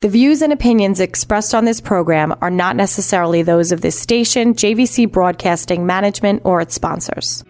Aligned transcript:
The 0.00 0.08
views 0.08 0.42
and 0.42 0.52
opinions 0.52 1.00
expressed 1.00 1.56
on 1.56 1.64
this 1.64 1.80
program 1.80 2.32
are 2.40 2.52
not 2.52 2.76
necessarily 2.76 3.42
those 3.42 3.72
of 3.72 3.80
this 3.80 3.98
station, 3.98 4.54
JVC 4.54 5.10
Broadcasting 5.10 5.86
Management, 5.86 6.42
or 6.44 6.60
its 6.60 6.76
sponsors. 6.76 7.42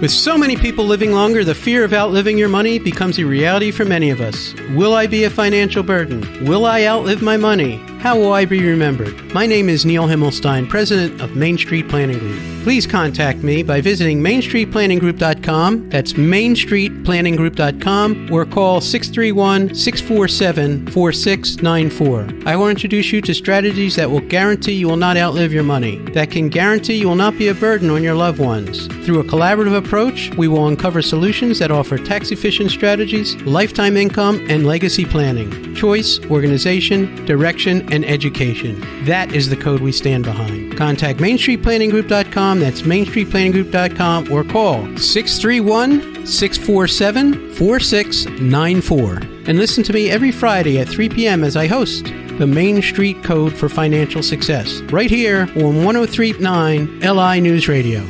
With 0.00 0.10
so 0.10 0.36
many 0.36 0.56
people 0.56 0.84
living 0.84 1.12
longer, 1.12 1.44
the 1.44 1.54
fear 1.54 1.84
of 1.84 1.92
outliving 1.92 2.38
your 2.38 2.48
money 2.48 2.80
becomes 2.80 3.20
a 3.20 3.24
reality 3.24 3.70
for 3.70 3.84
many 3.84 4.10
of 4.10 4.20
us. 4.20 4.52
Will 4.74 4.94
I 4.94 5.06
be 5.06 5.22
a 5.22 5.30
financial 5.30 5.84
burden? 5.84 6.44
Will 6.44 6.66
I 6.66 6.84
outlive 6.86 7.22
my 7.22 7.36
money? 7.36 7.80
How 8.02 8.18
will 8.18 8.32
I 8.32 8.46
be 8.46 8.66
remembered? 8.66 9.32
My 9.32 9.46
name 9.46 9.68
is 9.68 9.86
Neil 9.86 10.08
Himmelstein, 10.08 10.68
president 10.68 11.20
of 11.20 11.36
Main 11.36 11.56
Street 11.56 11.88
Planning 11.88 12.18
Group. 12.18 12.42
Please 12.64 12.84
contact 12.84 13.44
me 13.44 13.62
by 13.62 13.80
visiting 13.80 14.20
mainstreetplanninggroup.com. 14.20 15.88
That's 15.88 16.14
mainstreetplanninggroup.com 16.14 18.32
or 18.32 18.44
call 18.44 18.80
631 18.80 19.72
647 19.74 20.88
4694. 20.88 22.28
I 22.44 22.56
will 22.56 22.68
introduce 22.68 23.12
you 23.12 23.20
to 23.20 23.32
strategies 23.34 23.94
that 23.96 24.10
will 24.10 24.20
guarantee 24.20 24.72
you 24.72 24.88
will 24.88 24.96
not 24.96 25.16
outlive 25.16 25.52
your 25.52 25.62
money, 25.62 25.98
that 26.10 26.32
can 26.32 26.48
guarantee 26.48 26.94
you 26.94 27.06
will 27.08 27.14
not 27.14 27.38
be 27.38 27.46
a 27.48 27.54
burden 27.54 27.90
on 27.90 28.02
your 28.02 28.14
loved 28.14 28.40
ones. 28.40 28.88
Through 29.04 29.20
a 29.20 29.24
collaborative 29.24 29.76
approach, 29.76 30.30
we 30.36 30.48
will 30.48 30.66
uncover 30.66 31.02
solutions 31.02 31.60
that 31.60 31.70
offer 31.70 31.98
tax 31.98 32.32
efficient 32.32 32.72
strategies, 32.72 33.36
lifetime 33.42 33.96
income, 33.96 34.44
and 34.48 34.66
legacy 34.66 35.04
planning, 35.04 35.72
choice, 35.74 36.18
organization, 36.26 37.24
direction, 37.26 37.91
and 37.92 38.04
education. 38.06 38.80
That 39.04 39.32
is 39.32 39.50
the 39.50 39.56
code 39.56 39.80
we 39.80 39.92
stand 39.92 40.24
behind. 40.24 40.76
Contact 40.76 41.20
MainStreetPlanningGroup.com, 41.20 42.58
that's 42.58 42.82
MainStreetPlanningGroup.com, 42.82 44.32
or 44.32 44.42
call 44.42 44.96
631 44.96 46.26
647 46.26 47.54
4694. 47.54 49.16
And 49.46 49.58
listen 49.58 49.84
to 49.84 49.92
me 49.92 50.10
every 50.10 50.32
Friday 50.32 50.78
at 50.80 50.88
3 50.88 51.10
p.m. 51.10 51.44
as 51.44 51.56
I 51.56 51.66
host 51.66 52.06
the 52.38 52.46
Main 52.46 52.80
Street 52.80 53.22
Code 53.22 53.52
for 53.52 53.68
Financial 53.68 54.22
Success, 54.22 54.80
right 54.82 55.10
here 55.10 55.42
on 55.56 55.84
1039 55.84 57.00
LI 57.00 57.40
News 57.40 57.68
Radio. 57.68 58.00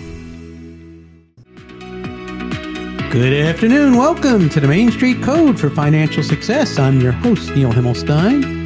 Good 3.11 3.35
afternoon. 3.47 3.97
Welcome 3.97 4.49
to 4.51 4.61
the 4.61 4.69
Main 4.69 4.91
Street 4.91 5.23
Code 5.23 5.59
for 5.61 5.69
Financial 5.69 6.23
Success. 6.23 6.79
I'm 6.79 7.01
your 7.01 7.13
host, 7.13 7.51
Neil 7.51 7.73
Himmelstein. 7.73 8.62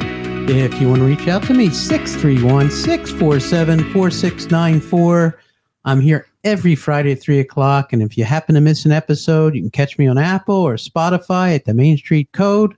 If 0.49 0.79
you 0.79 0.87
want 0.87 1.01
to 1.01 1.05
reach 1.05 1.27
out 1.27 1.43
to 1.43 1.53
me, 1.53 1.69
631 1.69 2.71
647 2.71 3.91
4694. 3.91 5.41
I'm 5.83 5.99
here 5.99 6.29
every 6.45 6.73
Friday 6.73 7.11
at 7.11 7.21
3 7.21 7.41
o'clock. 7.41 7.91
And 7.91 8.01
if 8.01 8.17
you 8.17 8.23
happen 8.23 8.55
to 8.55 8.61
miss 8.61 8.85
an 8.85 8.93
episode, 8.93 9.55
you 9.55 9.61
can 9.61 9.71
catch 9.71 9.97
me 9.97 10.07
on 10.07 10.17
Apple 10.17 10.55
or 10.55 10.75
Spotify 10.75 11.53
at 11.53 11.65
the 11.65 11.73
Main 11.73 11.97
Street 11.97 12.31
Code. 12.31 12.77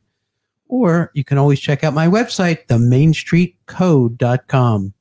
Or 0.68 1.12
you 1.14 1.24
can 1.24 1.38
always 1.38 1.60
check 1.60 1.84
out 1.84 1.94
my 1.94 2.08
website, 2.08 2.66
themainstreetcode.com. 2.66 4.94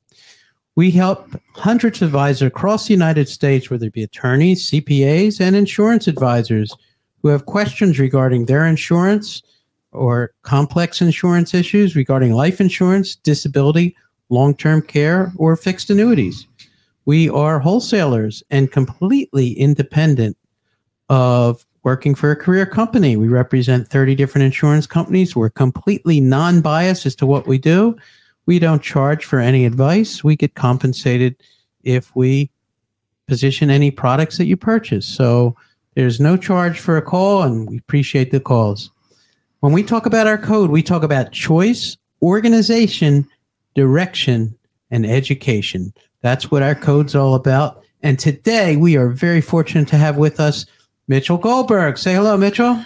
We 0.75 0.91
help 0.91 1.41
hundreds 1.55 2.03
of 2.03 2.09
advisors 2.09 2.47
across 2.47 2.85
the 2.85 2.93
United 2.93 3.27
States, 3.27 3.71
whether 3.71 3.87
it 3.87 3.93
be 3.93 4.03
attorneys, 4.03 4.69
CPAs, 4.69 5.41
and 5.41 5.55
insurance 5.55 6.07
advisors 6.07 6.71
who 7.23 7.29
have 7.29 7.47
questions 7.47 7.97
regarding 7.97 8.45
their 8.45 8.67
insurance 8.67 9.41
or 9.91 10.31
complex 10.43 11.01
insurance 11.01 11.53
issues 11.53 11.95
regarding 11.95 12.33
life 12.33 12.61
insurance, 12.61 13.15
disability, 13.15 13.95
long 14.29 14.55
term 14.55 14.81
care, 14.81 15.31
or 15.37 15.55
fixed 15.55 15.89
annuities. 15.89 16.47
We 17.05 17.29
are 17.29 17.59
wholesalers 17.59 18.43
and 18.51 18.71
completely 18.71 19.53
independent 19.53 20.37
of 21.09 21.65
working 21.83 22.13
for 22.13 22.31
a 22.31 22.35
career 22.35 22.65
company. 22.65 23.17
We 23.17 23.27
represent 23.27 23.87
30 23.87 24.15
different 24.15 24.45
insurance 24.45 24.85
companies. 24.85 25.35
We're 25.35 25.49
completely 25.49 26.19
non 26.19 26.61
biased 26.61 27.05
as 27.05 27.15
to 27.15 27.25
what 27.25 27.47
we 27.47 27.57
do. 27.57 27.95
We 28.45 28.59
don't 28.59 28.83
charge 28.83 29.25
for 29.25 29.39
any 29.39 29.65
advice. 29.65 30.23
We 30.23 30.35
get 30.35 30.55
compensated 30.55 31.35
if 31.83 32.15
we 32.15 32.51
position 33.27 33.69
any 33.69 33.91
products 33.91 34.37
that 34.37 34.45
you 34.45 34.57
purchase. 34.57 35.05
So 35.05 35.55
there's 35.95 36.19
no 36.19 36.35
charge 36.37 36.79
for 36.79 36.97
a 36.97 37.01
call, 37.01 37.43
and 37.43 37.69
we 37.69 37.77
appreciate 37.77 38.31
the 38.31 38.39
calls. 38.39 38.91
When 39.61 39.73
we 39.73 39.83
talk 39.83 40.05
about 40.05 40.25
our 40.25 40.37
code, 40.37 40.69
we 40.69 40.81
talk 40.81 41.03
about 41.03 41.33
choice, 41.33 41.97
organization, 42.21 43.27
direction, 43.75 44.57
and 44.89 45.05
education. 45.05 45.93
That's 46.21 46.49
what 46.49 46.63
our 46.63 46.75
code's 46.75 47.13
all 47.13 47.35
about. 47.35 47.83
And 48.01 48.17
today 48.17 48.77
we 48.77 48.95
are 48.95 49.09
very 49.09 49.41
fortunate 49.41 49.89
to 49.89 49.97
have 49.97 50.15
with 50.15 50.39
us 50.39 50.65
Mitchell 51.09 51.37
Goldberg. 51.37 51.97
Say 51.97 52.13
hello, 52.13 52.37
Mitchell. 52.37 52.85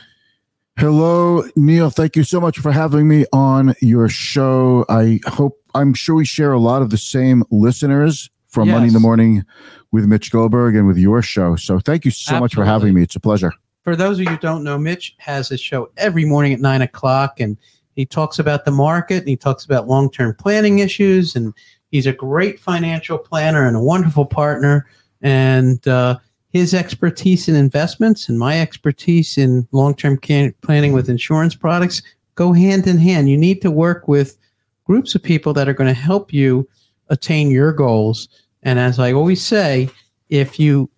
Hello, 0.78 1.44
Neil. 1.56 1.92
Thank 1.92 2.16
you 2.16 2.24
so 2.24 2.42
much 2.42 2.58
for 2.58 2.72
having 2.72 3.08
me 3.08 3.26
on 3.32 3.76
your 3.80 4.10
show. 4.10 4.84
I 4.90 5.20
hope, 5.28 5.62
I'm 5.76 5.94
sure 5.94 6.16
we 6.16 6.26
share 6.26 6.54
a 6.54 6.60
lot 6.60 6.82
of 6.82 6.90
the 6.90 6.98
same 6.98 7.44
listeners 7.52 8.32
from 8.48 8.68
yes. 8.68 8.74
Money 8.74 8.88
in 8.88 8.94
the 8.94 9.00
Morning 9.00 9.46
with 9.92 10.06
Mitch 10.06 10.32
Goldberg 10.32 10.76
and 10.76 10.88
with 10.88 10.98
your 10.98 11.22
show. 11.22 11.56
So 11.56 11.78
thank 11.78 12.06
you 12.06 12.12
so 12.12 12.36
Absolutely. 12.36 12.44
much 12.44 12.56
for 12.56 12.66
having 12.66 12.96
me. 12.96 13.04
It's 13.04 13.16
a 13.16 13.20
pleasure. 13.20 13.54
For 13.84 13.96
those 13.96 14.18
of 14.18 14.26
you 14.26 14.32
who 14.32 14.38
don't 14.38 14.64
know, 14.64 14.78
Mitch 14.78 15.16
has 15.18 15.52
a 15.52 15.58
show 15.58 15.92
every 15.98 16.26
morning 16.26 16.54
at 16.54 16.60
nine 16.60 16.82
o'clock 16.82 17.40
and 17.40 17.58
he 17.96 18.06
talks 18.06 18.40
about 18.40 18.66
the 18.66 18.72
market 18.72 19.20
and 19.20 19.28
he 19.28 19.36
talks 19.36 19.66
about 19.66 19.88
long 19.88 20.10
term 20.10 20.34
planning 20.36 20.80
issues. 20.80 21.36
And 21.36 21.54
he's 21.92 22.08
a 22.08 22.14
great 22.14 22.60
financial 22.60 23.18
planner 23.18 23.68
and 23.68 23.76
a 23.76 23.82
wonderful 23.82 24.26
partner. 24.26 24.88
And, 25.22 25.86
uh, 25.88 26.18
his 26.54 26.76
expertise 26.76 27.50
in 27.50 27.56
investments 27.56 28.30
and 28.30 28.38
my 28.38 28.62
expertise 28.62 29.40
in 29.40 29.68
long-term 29.72 30.20
can- 30.20 30.54
planning 30.62 30.94
with 30.94 31.10
insurance 31.10 31.56
products 31.56 32.04
go 32.36 32.54
hand 32.54 32.86
in 32.86 33.00
hand. 33.00 33.28
You 33.28 33.38
need 33.38 33.62
to 33.64 33.72
work 33.72 34.08
with 34.08 34.38
groups 34.86 35.16
of 35.16 35.24
people 35.24 35.52
that 35.54 35.68
are 35.68 35.74
going 35.74 35.94
to 35.94 36.00
help 36.00 36.32
you 36.32 36.70
attain 37.10 37.50
your 37.50 37.74
goals. 37.74 38.30
And 38.62 38.78
as 38.78 39.00
I 39.00 39.14
always 39.14 39.42
say, 39.42 39.90
if 40.30 40.60
you 40.60 40.90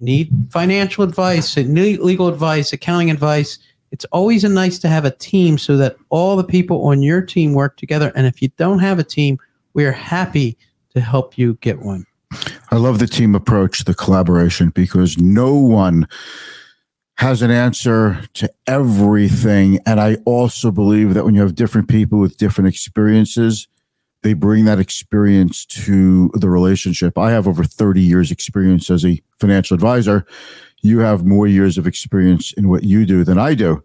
need 0.00 0.30
financial 0.50 1.04
advice, 1.04 1.56
legal 1.56 2.28
advice, 2.28 2.72
accounting 2.72 3.10
advice, 3.10 3.58
it's 3.90 4.04
always 4.06 4.42
nice 4.42 4.78
to 4.80 4.88
have 4.88 5.04
a 5.04 5.10
team 5.12 5.56
so 5.56 5.76
that 5.76 5.96
all 6.10 6.36
the 6.36 6.44
people 6.44 6.86
on 6.86 7.02
your 7.02 7.22
team 7.22 7.52
work 7.52 7.76
together. 7.76 8.12
And 8.16 8.26
if 8.26 8.42
you 8.42 8.48
don't 8.56 8.80
have 8.80 8.98
a 8.98 9.04
team, 9.04 9.38
we 9.72 9.84
are 9.84 9.92
happy 9.92 10.58
to 10.94 11.00
help 11.00 11.38
you 11.38 11.54
get 11.60 11.80
one. 11.80 12.04
I 12.72 12.76
love 12.76 12.98
the 12.98 13.06
team 13.06 13.36
approach, 13.36 13.84
the 13.84 13.94
collaboration, 13.94 14.70
because 14.70 15.16
no 15.16 15.54
one 15.54 16.08
has 17.18 17.42
an 17.42 17.52
answer 17.52 18.24
to 18.34 18.52
everything. 18.66 19.78
And 19.86 20.00
I 20.00 20.16
also 20.24 20.72
believe 20.72 21.14
that 21.14 21.24
when 21.24 21.36
you 21.36 21.42
have 21.42 21.54
different 21.54 21.88
people 21.88 22.18
with 22.18 22.36
different 22.36 22.66
experiences, 22.66 23.68
they 24.24 24.32
bring 24.32 24.64
that 24.64 24.80
experience 24.80 25.66
to 25.66 26.30
the 26.32 26.48
relationship. 26.48 27.18
I 27.18 27.30
have 27.30 27.46
over 27.46 27.62
30 27.62 28.00
years 28.00 28.32
experience 28.32 28.90
as 28.90 29.04
a 29.04 29.22
financial 29.38 29.74
advisor. 29.74 30.26
You 30.80 31.00
have 31.00 31.26
more 31.26 31.46
years 31.46 31.76
of 31.76 31.86
experience 31.86 32.52
in 32.54 32.68
what 32.70 32.84
you 32.84 33.04
do 33.04 33.22
than 33.22 33.38
I 33.38 33.54
do. 33.54 33.84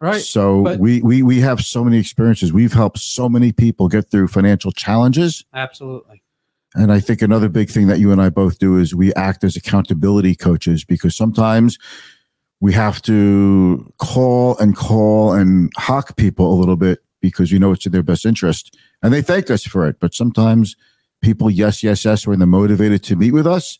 Right. 0.00 0.20
So 0.20 0.64
but 0.64 0.78
we, 0.80 1.00
we 1.02 1.22
we 1.22 1.40
have 1.40 1.60
so 1.60 1.82
many 1.84 1.98
experiences. 1.98 2.52
We've 2.52 2.72
helped 2.72 2.98
so 2.98 3.28
many 3.28 3.52
people 3.52 3.88
get 3.88 4.10
through 4.10 4.28
financial 4.28 4.72
challenges. 4.72 5.44
Absolutely. 5.54 6.22
And 6.74 6.92
I 6.92 7.00
think 7.00 7.22
another 7.22 7.48
big 7.48 7.70
thing 7.70 7.86
that 7.86 7.98
you 7.98 8.12
and 8.12 8.20
I 8.20 8.30
both 8.30 8.58
do 8.58 8.78
is 8.78 8.94
we 8.94 9.14
act 9.14 9.42
as 9.42 9.56
accountability 9.56 10.34
coaches 10.34 10.84
because 10.84 11.16
sometimes 11.16 11.78
we 12.60 12.72
have 12.72 13.00
to 13.02 13.92
call 13.98 14.56
and 14.58 14.76
call 14.76 15.32
and 15.32 15.72
hawk 15.76 16.16
people 16.16 16.52
a 16.52 16.56
little 16.56 16.76
bit 16.76 17.00
because 17.20 17.50
you 17.52 17.58
know 17.58 17.72
it's 17.72 17.86
in 17.86 17.92
their 17.92 18.02
best 18.02 18.26
interest. 18.26 18.76
And 19.02 19.12
they 19.12 19.22
thank 19.22 19.50
us 19.50 19.64
for 19.64 19.86
it. 19.86 20.00
But 20.00 20.14
sometimes 20.14 20.76
people, 21.20 21.50
yes, 21.50 21.82
yes, 21.82 22.04
yes, 22.04 22.26
when 22.26 22.38
they're 22.38 22.46
motivated 22.46 23.02
to 23.04 23.16
meet 23.16 23.32
with 23.32 23.46
us, 23.46 23.78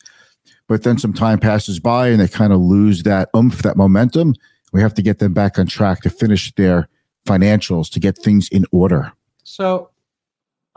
but 0.67 0.83
then 0.83 0.97
some 0.97 1.13
time 1.13 1.39
passes 1.39 1.79
by 1.79 2.09
and 2.09 2.19
they 2.19 2.27
kind 2.27 2.53
of 2.53 2.59
lose 2.59 3.03
that 3.03 3.29
oomph, 3.35 3.61
that 3.63 3.77
momentum. 3.77 4.35
We 4.71 4.81
have 4.81 4.93
to 4.95 5.01
get 5.01 5.19
them 5.19 5.33
back 5.33 5.57
on 5.57 5.65
track 5.67 6.01
to 6.01 6.09
finish 6.09 6.53
their 6.55 6.87
financials, 7.25 7.91
to 7.91 7.99
get 7.99 8.17
things 8.17 8.49
in 8.49 8.65
order. 8.71 9.11
So 9.43 9.89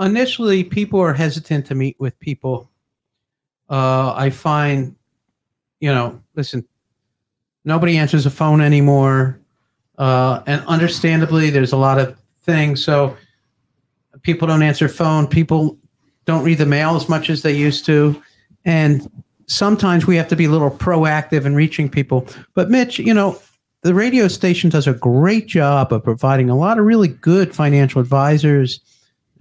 initially 0.00 0.64
people 0.64 1.00
are 1.00 1.12
hesitant 1.12 1.66
to 1.66 1.74
meet 1.74 1.96
with 1.98 2.18
people. 2.18 2.70
Uh, 3.68 4.14
I 4.14 4.30
find, 4.30 4.96
you 5.80 5.92
know, 5.92 6.20
listen, 6.34 6.66
nobody 7.64 7.96
answers 7.96 8.24
the 8.24 8.30
phone 8.30 8.60
anymore. 8.60 9.38
Uh, 9.98 10.42
and 10.46 10.64
understandably, 10.66 11.50
there's 11.50 11.72
a 11.72 11.76
lot 11.76 11.98
of 11.98 12.16
things. 12.42 12.84
So 12.84 13.16
people 14.22 14.48
don't 14.48 14.62
answer 14.62 14.88
phone. 14.88 15.26
People 15.26 15.78
don't 16.24 16.44
read 16.44 16.58
the 16.58 16.66
mail 16.66 16.96
as 16.96 17.08
much 17.08 17.30
as 17.30 17.42
they 17.42 17.52
used 17.52 17.84
to. 17.86 18.20
And 18.64 19.10
sometimes 19.46 20.06
we 20.06 20.16
have 20.16 20.28
to 20.28 20.36
be 20.36 20.44
a 20.44 20.50
little 20.50 20.70
proactive 20.70 21.44
in 21.44 21.54
reaching 21.54 21.88
people. 21.88 22.26
But 22.54 22.70
Mitch, 22.70 22.98
you 22.98 23.14
know, 23.14 23.40
the 23.82 23.94
radio 23.94 24.28
station 24.28 24.70
does 24.70 24.86
a 24.86 24.92
great 24.92 25.48
job 25.48 25.92
of 25.92 26.04
providing 26.04 26.48
a 26.48 26.56
lot 26.56 26.78
of 26.78 26.84
really 26.84 27.08
good 27.08 27.54
financial 27.54 28.00
advisors 28.00 28.80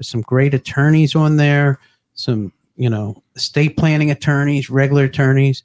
there's 0.01 0.09
some 0.09 0.21
great 0.21 0.55
attorneys 0.55 1.13
on 1.13 1.37
there, 1.37 1.79
some, 2.15 2.51
you 2.75 2.89
know, 2.89 3.21
estate 3.35 3.77
planning 3.77 4.09
attorneys, 4.09 4.67
regular 4.67 5.03
attorneys, 5.03 5.61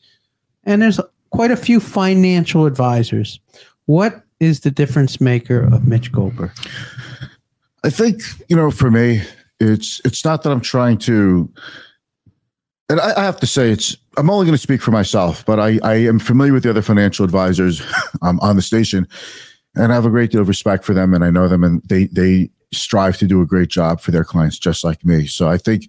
and 0.65 0.83
there's 0.83 1.01
quite 1.31 1.51
a 1.51 1.57
few 1.57 1.81
financial 1.81 2.67
advisors. 2.67 3.41
What 3.87 4.23
is 4.39 4.61
the 4.61 4.71
difference 4.71 5.23
maker 5.23 5.63
of 5.73 5.87
Mitch 5.87 6.13
Goldberg? 6.13 6.51
I 7.87 7.91
think 7.91 8.23
you 8.49 8.57
know, 8.57 8.73
for 8.73 8.91
me, 8.91 9.23
it's 9.61 10.01
it's 10.05 10.25
not 10.25 10.43
that 10.43 10.51
I'm 10.51 10.61
trying 10.61 10.99
to, 10.99 11.49
and 12.89 13.01
I, 13.01 13.21
I 13.21 13.23
have 13.23 13.39
to 13.39 13.47
say, 13.47 13.71
it's 13.71 13.97
I'm 14.17 14.29
only 14.29 14.45
going 14.45 14.57
to 14.57 14.63
speak 14.63 14.83
for 14.83 14.91
myself, 14.91 15.47
but 15.47 15.61
I 15.61 15.79
I 15.85 15.95
am 15.95 16.19
familiar 16.19 16.53
with 16.53 16.65
the 16.65 16.71
other 16.71 16.83
financial 16.83 17.25
advisors 17.25 17.81
um, 18.23 18.41
on 18.41 18.57
the 18.57 18.63
station, 18.63 19.07
and 19.77 19.93
I 19.93 19.95
have 19.95 20.05
a 20.05 20.11
great 20.11 20.33
deal 20.33 20.41
of 20.41 20.49
respect 20.49 20.85
for 20.85 20.95
them, 20.95 21.15
and 21.15 21.25
I 21.25 21.31
know 21.31 21.47
them, 21.47 21.63
and 21.63 21.81
they 21.85 22.07
they 22.07 22.51
strive 22.73 23.19
to 23.19 23.27
do 23.29 23.41
a 23.41 23.47
great 23.47 23.69
job 23.69 24.01
for 24.01 24.11
their 24.11 24.25
clients, 24.25 24.59
just 24.59 24.83
like 24.83 25.05
me. 25.05 25.29
So 25.29 25.49
I 25.49 25.57
think 25.57 25.89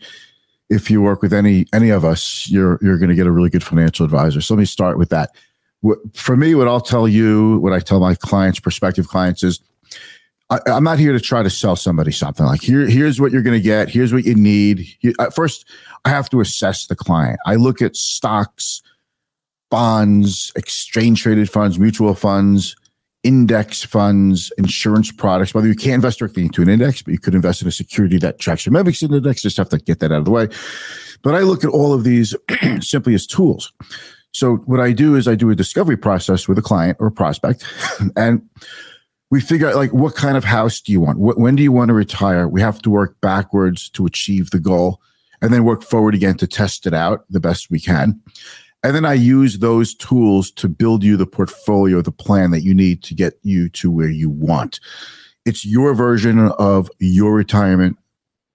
if 0.69 0.91
you 0.91 1.01
work 1.01 1.23
with 1.23 1.33
any 1.33 1.65
any 1.73 1.89
of 1.89 2.05
us, 2.05 2.47
you're 2.47 2.77
you're 2.79 2.99
going 2.99 3.09
to 3.09 3.15
get 3.15 3.25
a 3.25 3.31
really 3.31 3.49
good 3.49 3.63
financial 3.63 4.05
advisor. 4.05 4.39
So 4.39 4.53
let 4.53 4.59
me 4.59 4.65
start 4.65 4.99
with 4.99 5.09
that. 5.09 5.31
For 6.13 6.37
me, 6.37 6.53
what 6.53 6.67
I'll 6.67 6.79
tell 6.79 7.07
you, 7.07 7.57
what 7.57 7.73
I 7.73 7.79
tell 7.79 7.99
my 7.99 8.13
clients, 8.13 8.59
prospective 8.59 9.07
clients, 9.07 9.41
is 9.41 9.61
I, 10.49 10.59
am 10.67 10.83
not 10.83 10.99
here 10.99 11.11
to 11.11 11.19
try 11.19 11.43
to 11.43 11.49
sell 11.49 11.75
somebody 11.75 12.11
something. 12.11 12.45
Like 12.45 12.61
here, 12.61 12.87
here's 12.87 13.19
what 13.19 13.31
you're 13.31 13.41
going 13.41 13.57
to 13.57 13.63
get. 13.63 13.89
Here's 13.89 14.13
what 14.13 14.23
you 14.23 14.35
need. 14.35 14.87
Uh, 15.19 15.29
first, 15.29 15.65
I 16.05 16.09
have 16.09 16.29
to 16.29 16.39
assess 16.39 16.87
the 16.87 16.95
client. 16.95 17.39
I 17.45 17.55
look 17.55 17.81
at 17.81 17.95
stocks, 17.95 18.81
bonds, 19.69 20.53
exchange 20.55 21.23
traded 21.23 21.49
funds, 21.49 21.77
mutual 21.77 22.13
funds, 22.13 22.75
index 23.23 23.83
funds, 23.83 24.53
insurance 24.57 25.11
products. 25.11 25.53
Whether 25.53 25.67
you 25.67 25.75
can't 25.75 25.95
invest 25.95 26.19
directly 26.19 26.43
into 26.43 26.61
an 26.61 26.69
index, 26.69 27.01
but 27.01 27.11
you 27.11 27.19
could 27.19 27.35
invest 27.35 27.61
in 27.61 27.67
a 27.67 27.71
security 27.71 28.17
that 28.19 28.39
tracks 28.39 28.65
your 28.65 28.73
MEMX 28.73 29.03
index. 29.03 29.41
Just 29.41 29.57
have 29.57 29.69
to 29.69 29.77
get 29.77 29.99
that 29.99 30.13
out 30.13 30.19
of 30.19 30.25
the 30.25 30.31
way. 30.31 30.47
But 31.23 31.35
I 31.35 31.39
look 31.39 31.65
at 31.65 31.71
all 31.71 31.93
of 31.93 32.05
these 32.05 32.35
simply 32.79 33.13
as 33.15 33.27
tools. 33.27 33.73
So 34.31 34.57
what 34.65 34.79
I 34.79 34.93
do 34.93 35.15
is 35.15 35.27
I 35.27 35.35
do 35.35 35.49
a 35.49 35.55
discovery 35.55 35.97
process 35.97 36.47
with 36.47 36.57
a 36.57 36.61
client 36.61 36.97
or 37.01 37.07
a 37.07 37.11
prospect, 37.11 37.65
and 38.15 38.47
we 39.29 39.41
figure 39.41 39.67
out 39.67 39.75
like 39.75 39.93
what 39.93 40.15
kind 40.15 40.37
of 40.37 40.43
house 40.43 40.79
do 40.79 40.91
you 40.91 41.01
want? 41.01 41.19
What, 41.19 41.39
when 41.39 41.55
do 41.55 41.63
you 41.63 41.71
want 41.71 41.89
to 41.89 41.93
retire? 41.93 42.47
We 42.47 42.61
have 42.61 42.81
to 42.83 42.89
work 42.89 43.19
backwards 43.21 43.89
to 43.91 44.05
achieve 44.05 44.51
the 44.51 44.59
goal, 44.59 45.01
and 45.41 45.53
then 45.53 45.65
work 45.65 45.83
forward 45.83 46.15
again 46.15 46.35
to 46.37 46.47
test 46.47 46.87
it 46.87 46.93
out 46.93 47.25
the 47.29 47.39
best 47.39 47.69
we 47.69 47.79
can. 47.79 48.19
And 48.83 48.95
then 48.95 49.05
I 49.05 49.13
use 49.13 49.59
those 49.59 49.95
tools 49.95 50.51
to 50.51 50.69
build 50.69 51.03
you 51.03 51.17
the 51.17 51.25
portfolio, 51.25 52.01
the 52.01 52.11
plan 52.11 52.51
that 52.51 52.61
you 52.61 52.73
need 52.73 53.03
to 53.03 53.15
get 53.15 53.33
you 53.41 53.69
to 53.69 53.91
where 53.91 54.09
you 54.09 54.29
want. 54.29 54.79
It's 55.45 55.65
your 55.65 55.93
version 55.93 56.39
of 56.59 56.89
your 56.99 57.33
retirement 57.33 57.97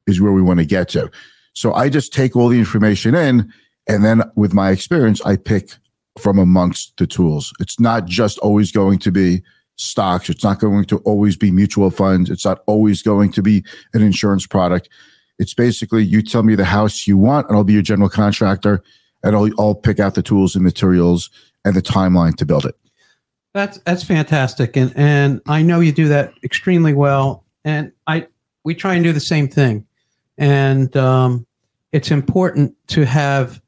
is 0.07 0.21
where 0.21 0.33
we 0.33 0.43
want 0.43 0.61
to 0.61 0.67
get 0.67 0.89
to. 0.91 1.11
So 1.55 1.73
I 1.75 1.89
just 1.89 2.13
take 2.13 2.37
all 2.37 2.49
the 2.49 2.59
information 2.59 3.15
in 3.15 3.53
and 3.87 4.05
then 4.05 4.23
with 4.37 4.55
my 4.55 4.71
experience, 4.71 5.21
I 5.23 5.37
pick 5.37 5.71
from 6.19 6.39
amongst 6.39 6.97
the 6.99 7.07
tools. 7.07 7.53
It's 7.59 7.81
not 7.81 8.07
just 8.07 8.39
always 8.39 8.71
going 8.71 8.99
to 9.01 9.11
be 9.11 9.43
stocks. 9.77 10.29
It's 10.29 10.45
not 10.45 10.61
going 10.61 10.85
to 10.87 10.99
always 10.99 11.37
be 11.37 11.51
mutual 11.51 11.91
funds. 11.91 12.31
It's 12.31 12.45
not 12.45 12.63
always 12.67 13.03
going 13.03 13.33
to 13.33 13.43
be 13.43 13.65
an 13.95 14.03
insurance 14.03 14.47
product. 14.47 14.89
It's 15.39 15.55
basically 15.55 16.05
you 16.05 16.23
tell 16.23 16.43
me 16.43 16.55
the 16.55 16.65
house 16.65 17.07
you 17.07 17.17
want 17.17 17.49
and 17.49 17.57
I'll 17.57 17.65
be 17.65 17.73
your 17.73 17.83
general 17.83 18.09
contractor 18.09 18.83
and 19.23 19.35
I'll, 19.35 19.49
I'll 19.59 19.75
pick 19.75 19.99
out 20.01 20.15
the 20.15 20.23
tools 20.23 20.55
and 20.55 20.65
materials 20.65 21.31
and 21.65 21.75
the 21.75 21.83
timeline 21.83 22.37
to 22.37 22.47
build 22.47 22.65
it. 22.65 22.75
That's 23.55 23.79
that's 23.85 24.03
fantastic, 24.03 24.77
and 24.77 24.93
and 24.97 25.43
I 25.47 25.61
know 25.61 25.81
you 25.81 25.93
do 25.93 26.09
that 26.09 26.33
extremely 26.43 26.95
well. 26.95 27.45
And 27.67 27.93
I 28.07 28.27
we 28.65 28.75
try 28.75 28.95
and 28.95 29.05
do 29.05 29.13
the 29.13 29.21
same 29.21 29.47
thing, 29.47 29.87
and 30.39 30.97
um, 30.97 31.47
it's 31.93 32.11
important 32.11 32.75
to 32.89 33.05
have 33.05 33.61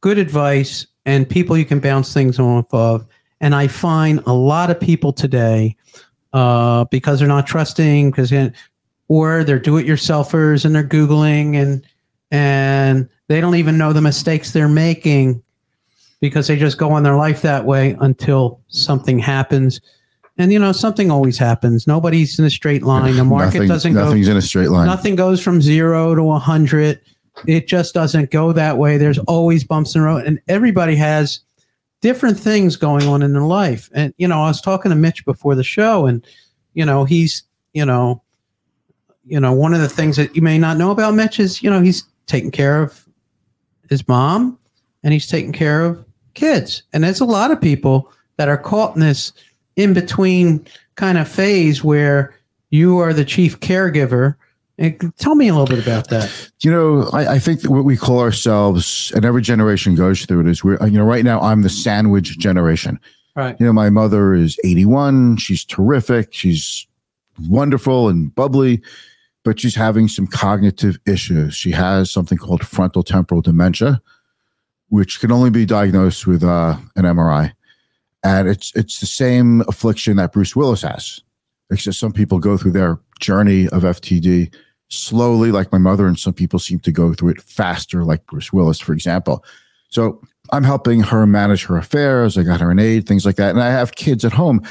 good 0.00 0.18
advice 0.18 0.86
and 1.04 1.28
people 1.28 1.56
you 1.56 1.64
can 1.64 1.80
bounce 1.80 2.14
things 2.14 2.38
off 2.38 2.72
of. 2.72 3.06
And 3.40 3.54
I 3.54 3.68
find 3.68 4.22
a 4.26 4.32
lot 4.32 4.70
of 4.70 4.80
people 4.80 5.12
today, 5.12 5.76
uh, 6.32 6.84
because 6.84 7.18
they're 7.18 7.28
not 7.28 7.46
trusting, 7.46 8.10
because 8.10 8.32
or 9.08 9.44
they're 9.44 9.58
do-it-yourselfers 9.58 10.64
and 10.64 10.74
they're 10.74 10.84
googling 10.84 11.54
and 11.54 11.86
and 12.30 13.08
they 13.28 13.40
don't 13.40 13.54
even 13.54 13.78
know 13.78 13.92
the 13.92 14.00
mistakes 14.00 14.52
they're 14.52 14.68
making 14.68 15.42
because 16.20 16.48
they 16.48 16.56
just 16.56 16.78
go 16.78 16.90
on 16.90 17.02
their 17.02 17.16
life 17.16 17.42
that 17.42 17.64
way 17.64 17.96
until 18.00 18.60
something 18.68 19.18
happens. 19.18 19.80
And 20.38 20.52
you 20.52 20.58
know, 20.58 20.72
something 20.72 21.10
always 21.10 21.38
happens. 21.38 21.86
Nobody's 21.86 22.38
in 22.38 22.44
a 22.44 22.50
straight 22.50 22.82
line. 22.82 23.16
The 23.16 23.24
market 23.24 23.54
Nothing, 23.54 23.68
doesn't 23.68 23.94
nothing's 23.94 24.26
go, 24.26 24.32
in 24.32 24.38
a 24.38 24.42
straight 24.42 24.70
line. 24.70 24.86
Nothing 24.86 25.16
goes 25.16 25.40
from 25.40 25.62
zero 25.62 26.14
to 26.14 26.30
a 26.30 26.38
hundred. 26.38 27.00
It 27.46 27.68
just 27.68 27.94
doesn't 27.94 28.30
go 28.30 28.52
that 28.52 28.78
way. 28.78 28.96
There's 28.96 29.18
always 29.20 29.62
bumps 29.62 29.94
in 29.94 30.00
the 30.00 30.06
road, 30.06 30.24
and 30.24 30.40
everybody 30.48 30.96
has 30.96 31.40
different 32.06 32.38
things 32.38 32.76
going 32.76 33.04
on 33.08 33.20
in 33.20 33.32
their 33.32 33.42
life. 33.42 33.90
And 33.92 34.14
you 34.16 34.28
know, 34.28 34.40
I 34.42 34.46
was 34.46 34.60
talking 34.60 34.90
to 34.90 34.96
Mitch 34.96 35.24
before 35.24 35.56
the 35.56 35.64
show, 35.64 36.06
and 36.06 36.24
you 36.74 36.84
know, 36.84 37.04
he's 37.04 37.42
you 37.74 37.84
know, 37.84 38.22
you 39.24 39.40
know, 39.40 39.52
one 39.52 39.74
of 39.74 39.80
the 39.80 39.88
things 39.88 40.16
that 40.16 40.36
you 40.36 40.40
may 40.40 40.56
not 40.56 40.76
know 40.76 40.92
about 40.92 41.14
Mitch 41.14 41.40
is 41.40 41.64
you 41.64 41.68
know 41.68 41.80
he's 41.80 42.04
taking 42.26 42.52
care 42.52 42.80
of 42.80 43.04
his 43.90 44.06
mom 44.06 44.56
and 45.02 45.12
he's 45.12 45.26
taking 45.26 45.52
care 45.52 45.84
of 45.84 46.04
kids. 46.34 46.84
And 46.92 47.02
there's 47.02 47.18
a 47.18 47.24
lot 47.24 47.50
of 47.50 47.60
people 47.60 48.12
that 48.36 48.48
are 48.48 48.56
caught 48.56 48.94
in 48.94 49.00
this 49.00 49.32
in 49.74 49.92
between 49.92 50.64
kind 50.94 51.18
of 51.18 51.26
phase 51.26 51.82
where 51.82 52.36
you 52.70 52.98
are 52.98 53.12
the 53.12 53.24
chief 53.24 53.58
caregiver. 53.58 54.36
And 54.78 55.12
tell 55.16 55.34
me 55.34 55.48
a 55.48 55.54
little 55.54 55.66
bit 55.66 55.82
about 55.82 56.10
that. 56.10 56.50
You 56.60 56.70
know, 56.70 57.08
I, 57.12 57.34
I 57.34 57.38
think 57.38 57.62
what 57.64 57.84
we 57.84 57.96
call 57.96 58.20
ourselves, 58.20 59.10
and 59.14 59.24
every 59.24 59.40
generation 59.40 59.94
goes 59.94 60.24
through 60.26 60.40
it, 60.40 60.46
is 60.48 60.62
we're, 60.62 60.78
you 60.86 60.98
know, 60.98 61.04
right 61.04 61.24
now 61.24 61.40
I'm 61.40 61.62
the 61.62 61.70
sandwich 61.70 62.38
generation. 62.38 63.00
Right. 63.34 63.56
You 63.58 63.66
know, 63.66 63.72
my 63.72 63.90
mother 63.90 64.34
is 64.34 64.58
81. 64.64 65.38
She's 65.38 65.64
terrific. 65.64 66.34
She's 66.34 66.86
wonderful 67.48 68.08
and 68.08 68.34
bubbly 68.34 68.82
but 69.46 69.60
she's 69.60 69.76
having 69.76 70.08
some 70.08 70.26
cognitive 70.26 70.98
issues. 71.06 71.54
She 71.54 71.70
has 71.70 72.10
something 72.10 72.36
called 72.36 72.66
frontal 72.66 73.04
temporal 73.04 73.42
dementia, 73.42 74.02
which 74.88 75.20
can 75.20 75.30
only 75.30 75.50
be 75.50 75.64
diagnosed 75.64 76.26
with 76.26 76.42
uh, 76.42 76.76
an 76.96 77.04
MRI. 77.04 77.52
And 78.24 78.48
it's 78.48 78.72
it's 78.74 78.98
the 78.98 79.06
same 79.06 79.60
affliction 79.68 80.16
that 80.16 80.32
Bruce 80.32 80.56
Willis 80.56 80.82
has. 80.82 81.20
Except 81.70 81.94
some 81.94 82.12
people 82.12 82.40
go 82.40 82.56
through 82.56 82.72
their 82.72 82.98
journey 83.20 83.68
of 83.68 83.84
FTD 83.84 84.52
slowly, 84.88 85.50
like 85.50 85.72
my 85.72 85.78
mother, 85.78 86.06
and 86.06 86.18
some 86.18 86.32
people 86.32 86.58
seem 86.58 86.78
to 86.80 86.92
go 86.92 87.14
through 87.14 87.30
it 87.30 87.42
faster, 87.42 88.04
like 88.04 88.26
Bruce 88.26 88.52
Willis, 88.52 88.80
for 88.80 88.92
example. 88.92 89.44
So 89.88 90.20
I'm 90.52 90.64
helping 90.64 91.00
her 91.00 91.26
manage 91.26 91.64
her 91.64 91.76
affairs. 91.76 92.36
I 92.36 92.42
got 92.42 92.60
her 92.60 92.70
an 92.70 92.78
aid, 92.78 93.06
things 93.06 93.26
like 93.26 93.36
that, 93.36 93.50
and 93.50 93.62
I 93.62 93.70
have 93.70 93.94
kids 93.94 94.24
at 94.24 94.32
home. 94.32 94.62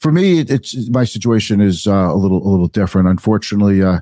For 0.00 0.10
me, 0.10 0.40
it's 0.40 0.90
my 0.90 1.04
situation 1.04 1.60
is 1.60 1.86
uh, 1.86 1.92
a 1.92 2.16
little 2.16 2.46
a 2.46 2.48
little 2.48 2.68
different. 2.68 3.08
Unfortunately, 3.08 3.82
uh, 3.82 4.00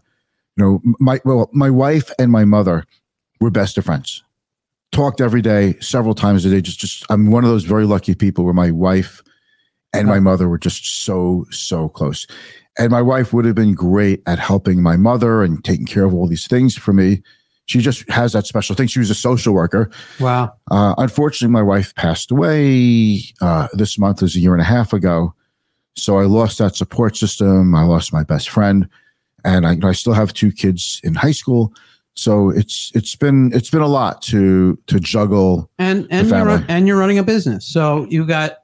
you 0.57 0.65
know, 0.65 0.81
my 0.99 1.21
well, 1.25 1.51
my 1.53 1.71
wife 1.71 2.11
and 2.19 2.33
my 2.33 2.45
mother 2.45 2.85
were 3.41 3.51
best 3.51 3.77
of 3.77 3.85
friends. 3.85 4.23
Talked 4.93 5.21
every 5.21 5.43
day, 5.43 5.77
several 5.81 6.15
times 6.15 6.45
a 6.45 6.51
day. 6.51 6.61
Just, 6.61 6.81
just 6.81 7.05
I'm 7.11 7.31
one 7.31 7.45
of 7.45 7.51
those 7.51 7.65
very 7.65 7.85
lucky 7.85 8.15
people 8.15 8.45
where 8.45 8.55
my 8.55 8.71
wife 8.71 9.23
and 9.93 10.09
my 10.09 10.21
mother 10.21 10.49
were 10.49 10.59
just 10.59 11.05
so, 11.05 11.47
so 11.51 11.89
close. 11.89 12.27
And 12.79 12.91
my 12.91 13.03
wife 13.03 13.33
would 13.33 13.45
have 13.45 13.55
been 13.55 13.75
great 13.75 14.23
at 14.27 14.39
helping 14.39 14.83
my 14.83 14.97
mother 14.97 15.43
and 15.43 15.63
taking 15.65 15.87
care 15.87 16.05
of 16.05 16.15
all 16.15 16.27
these 16.27 16.47
things 16.47 16.77
for 16.77 16.93
me. 16.93 17.23
She 17.67 17.81
just 17.81 18.09
has 18.11 18.33
that 18.33 18.47
special 18.47 18.75
thing. 18.75 18.89
She 18.89 18.99
was 18.99 19.11
a 19.11 19.15
social 19.15 19.53
worker. 19.55 19.91
Wow. 20.19 20.55
Uh, 20.71 20.95
unfortunately, 20.99 21.53
my 21.53 21.63
wife 21.63 21.95
passed 21.95 22.31
away 22.31 23.23
uh, 23.41 23.69
this 23.75 23.99
month, 23.99 24.23
is 24.23 24.35
a 24.35 24.41
year 24.41 24.53
and 24.53 24.63
a 24.63 24.65
half 24.65 24.93
ago. 24.93 25.35
So 25.95 26.19
I 26.19 26.25
lost 26.25 26.59
that 26.59 26.75
support 26.75 27.17
system. 27.17 27.75
I 27.75 27.83
lost 27.83 28.13
my 28.13 28.23
best 28.23 28.49
friend 28.49 28.89
and 29.45 29.67
I, 29.67 29.77
I 29.83 29.93
still 29.93 30.13
have 30.13 30.33
two 30.33 30.53
kids 30.53 31.01
in 31.05 31.15
high 31.15 31.33
school. 31.33 31.73
So 32.15 32.51
it's 32.51 32.91
it's 32.95 33.15
been 33.17 33.53
it's 33.55 33.71
been 33.71 33.81
a 33.83 33.89
lot 33.89 34.21
to 34.23 34.79
to 34.89 35.01
juggle 35.01 35.71
and 35.79 36.07
and 36.11 36.29
you're, 36.29 36.65
and 36.69 36.87
you're 36.87 36.99
running 36.99 37.19
a 37.19 37.23
business. 37.23 37.65
So 37.67 38.07
you 38.11 38.27
got 38.27 38.59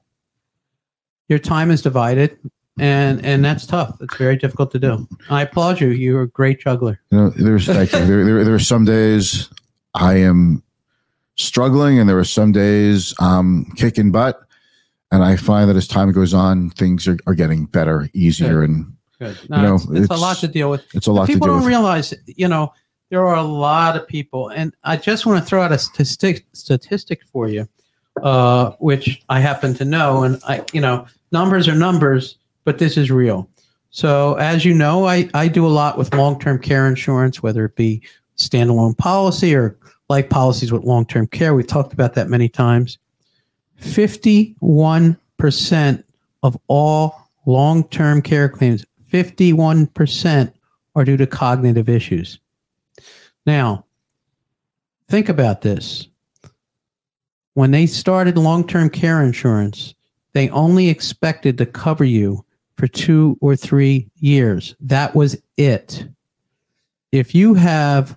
your 1.28 1.38
time 1.38 1.70
is 1.70 1.80
divided 1.80 2.38
and 2.78 3.24
and 3.24 3.44
that's 3.44 3.66
tough. 3.66 3.96
It's 4.00 4.16
very 4.16 4.36
difficult 4.36 4.70
to 4.72 4.78
do. 4.78 5.08
I 5.30 5.42
applaud 5.42 5.80
you. 5.80 5.88
You're 5.88 6.22
a 6.22 6.28
great 6.28 6.60
juggler. 6.60 7.00
You 7.10 7.18
know, 7.18 7.30
there's 7.30 7.66
thank 7.66 7.92
you. 7.92 8.04
There, 8.06 8.24
there, 8.24 8.44
there 8.44 8.54
are 8.54 8.58
some 8.58 8.84
days 8.84 9.48
I 9.94 10.14
am 10.16 10.62
struggling, 11.36 11.98
and 11.98 12.08
there 12.08 12.18
are 12.18 12.24
some 12.24 12.52
days 12.52 13.14
I'm 13.20 13.66
kicking 13.72 14.12
butt. 14.12 14.40
And 15.12 15.22
I 15.22 15.36
find 15.36 15.70
that 15.70 15.76
as 15.76 15.86
time 15.86 16.10
goes 16.10 16.34
on, 16.34 16.70
things 16.70 17.06
are, 17.06 17.16
are 17.28 17.34
getting 17.34 17.66
better, 17.66 18.10
easier, 18.12 18.64
and 18.64 18.92
Good. 19.18 19.38
No, 19.48 19.56
you 19.56 19.62
know, 19.62 19.74
it's, 19.76 19.84
it's, 19.84 20.00
it's, 20.00 20.10
a 20.10 20.16
lot 20.16 20.36
to 20.38 20.48
deal 20.48 20.70
with. 20.70 20.84
It's 20.94 21.06
a 21.06 21.12
lot. 21.12 21.26
People 21.26 21.46
don't 21.46 21.58
with. 21.58 21.66
realize, 21.66 22.12
you 22.26 22.48
know, 22.48 22.72
there 23.10 23.26
are 23.26 23.36
a 23.36 23.42
lot 23.42 23.96
of 23.96 24.06
people, 24.06 24.48
and 24.48 24.74
I 24.84 24.96
just 24.96 25.24
want 25.24 25.42
to 25.42 25.48
throw 25.48 25.62
out 25.62 25.72
a 25.72 25.78
statistic 25.78 26.44
statistic 26.52 27.22
for 27.32 27.48
you, 27.48 27.66
uh, 28.22 28.72
which 28.78 29.22
I 29.28 29.40
happen 29.40 29.72
to 29.74 29.84
know, 29.84 30.22
and 30.22 30.38
I, 30.46 30.64
you 30.72 30.82
know, 30.82 31.06
numbers 31.32 31.66
are 31.66 31.74
numbers, 31.74 32.36
but 32.66 32.78
this 32.78 32.98
is 32.98 33.10
real. 33.10 33.48
So, 33.88 34.34
as 34.34 34.66
you 34.66 34.74
know, 34.74 35.06
I 35.06 35.30
I 35.32 35.48
do 35.48 35.64
a 35.64 35.68
lot 35.68 35.96
with 35.96 36.12
long 36.12 36.38
term 36.38 36.58
care 36.58 36.86
insurance, 36.86 37.42
whether 37.42 37.64
it 37.64 37.76
be 37.76 38.02
standalone 38.36 38.98
policy 38.98 39.54
or 39.54 39.78
life 40.10 40.28
policies 40.28 40.70
with 40.70 40.84
long 40.84 41.06
term 41.06 41.26
care. 41.28 41.54
We've 41.54 41.66
talked 41.66 41.94
about 41.94 42.12
that 42.14 42.28
many 42.28 42.50
times. 42.50 42.98
Fifty 43.76 44.54
one 44.58 45.16
percent 45.38 46.04
of 46.42 46.58
all 46.66 47.30
long 47.46 47.84
term 47.88 48.20
care 48.20 48.50
claims 48.50 48.84
51% 49.10 50.52
are 50.96 51.04
due 51.04 51.16
to 51.16 51.26
cognitive 51.26 51.88
issues. 51.88 52.40
Now, 53.46 53.84
think 55.08 55.28
about 55.28 55.62
this. 55.62 56.08
When 57.54 57.70
they 57.70 57.86
started 57.86 58.36
long 58.36 58.66
term 58.66 58.90
care 58.90 59.22
insurance, 59.22 59.94
they 60.32 60.50
only 60.50 60.88
expected 60.88 61.56
to 61.58 61.64
cover 61.64 62.04
you 62.04 62.44
for 62.76 62.86
two 62.86 63.38
or 63.40 63.56
three 63.56 64.08
years. 64.16 64.74
That 64.80 65.14
was 65.14 65.36
it. 65.56 66.06
If 67.12 67.34
you 67.34 67.54
have 67.54 68.16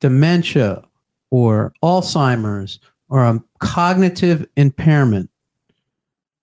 dementia 0.00 0.84
or 1.30 1.72
Alzheimer's 1.82 2.78
or 3.08 3.24
a 3.24 3.42
cognitive 3.58 4.46
impairment, 4.56 5.30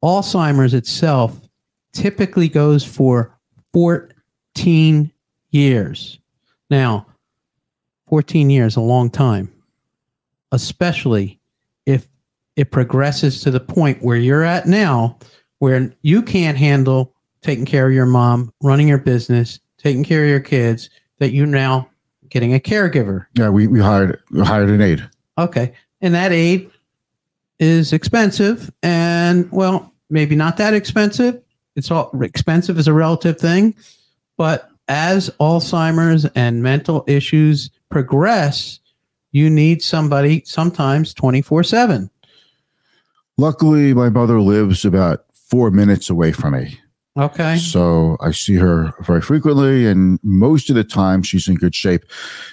Alzheimer's 0.03 0.73
itself 0.73 1.39
typically 1.93 2.49
goes 2.49 2.83
for 2.83 3.37
14 3.73 5.11
years. 5.51 6.19
Now, 6.69 7.05
14 8.07 8.49
years, 8.49 8.75
a 8.75 8.81
long 8.81 9.09
time, 9.09 9.51
especially 10.51 11.39
if 11.85 12.07
it 12.55 12.71
progresses 12.71 13.41
to 13.41 13.51
the 13.51 13.59
point 13.59 14.01
where 14.01 14.17
you're 14.17 14.43
at 14.43 14.67
now, 14.67 15.17
where 15.59 15.93
you 16.01 16.21
can't 16.21 16.57
handle 16.57 17.13
taking 17.41 17.65
care 17.65 17.87
of 17.87 17.93
your 17.93 18.05
mom, 18.05 18.53
running 18.61 18.87
your 18.87 18.97
business, 18.97 19.59
taking 19.77 20.03
care 20.03 20.23
of 20.23 20.29
your 20.29 20.39
kids, 20.39 20.89
that 21.19 21.31
you 21.31 21.45
now 21.45 21.89
getting 22.29 22.53
a 22.53 22.59
caregiver. 22.59 23.25
Yeah, 23.37 23.49
we, 23.49 23.67
we 23.67 23.79
hired 23.79 24.19
we 24.31 24.41
hired 24.41 24.69
an 24.69 24.81
aide. 24.81 25.07
Okay. 25.37 25.73
And 26.01 26.13
that 26.15 26.31
aide 26.31 26.69
is 27.59 27.93
expensive 27.93 28.71
and 28.81 29.51
well, 29.51 29.93
maybe 30.09 30.35
not 30.35 30.57
that 30.57 30.73
expensive. 30.73 31.41
It's 31.75 31.91
all 31.91 32.11
expensive 32.21 32.77
is 32.79 32.87
a 32.87 32.93
relative 32.93 33.39
thing, 33.39 33.75
but 34.37 34.69
as 34.87 35.29
Alzheimer's 35.39 36.25
and 36.35 36.61
mental 36.61 37.05
issues 37.07 37.69
progress, 37.89 38.79
you 39.31 39.49
need 39.49 39.81
somebody 39.81 40.43
sometimes 40.45 41.13
24 41.13 41.63
7. 41.63 42.09
Luckily, 43.37 43.93
my 43.93 44.09
mother 44.09 44.41
lives 44.41 44.83
about 44.83 45.25
four 45.33 45.71
minutes 45.71 46.09
away 46.09 46.31
from 46.31 46.53
me. 46.53 46.79
Okay. 47.19 47.57
So 47.57 48.17
I 48.21 48.31
see 48.31 48.55
her 48.55 48.93
very 49.01 49.21
frequently, 49.21 49.85
and 49.85 50.19
most 50.23 50.69
of 50.69 50.75
the 50.75 50.83
time 50.83 51.23
she's 51.23 51.47
in 51.47 51.55
good 51.55 51.75
shape. 51.75 52.03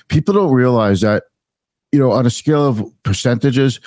People 0.09 0.35
don't 0.35 0.53
realize 0.53 1.01
that, 1.03 1.25
you 1.93 1.99
know, 1.99 2.11
on 2.11 2.27
a 2.27 2.31
scale 2.31 2.67
of 2.67 2.85
percentages, 3.05 3.79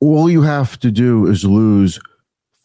all 0.00 0.28
you 0.28 0.42
have 0.42 0.78
to 0.80 0.90
do 0.90 1.26
is 1.26 1.44
lose 1.44 1.98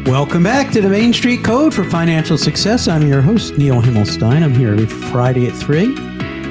Welcome 0.09 0.41
back 0.41 0.71
to 0.71 0.81
the 0.81 0.89
Main 0.89 1.13
Street 1.13 1.43
Code 1.43 1.71
for 1.71 1.83
Financial 1.83 2.35
Success. 2.35 2.87
I'm 2.87 3.07
your 3.07 3.21
host, 3.21 3.59
Neil 3.59 3.79
Himmelstein. 3.79 4.41
I'm 4.41 4.55
here 4.55 4.71
every 4.71 4.87
Friday 4.87 5.45
at 5.45 5.53
3. 5.53 5.95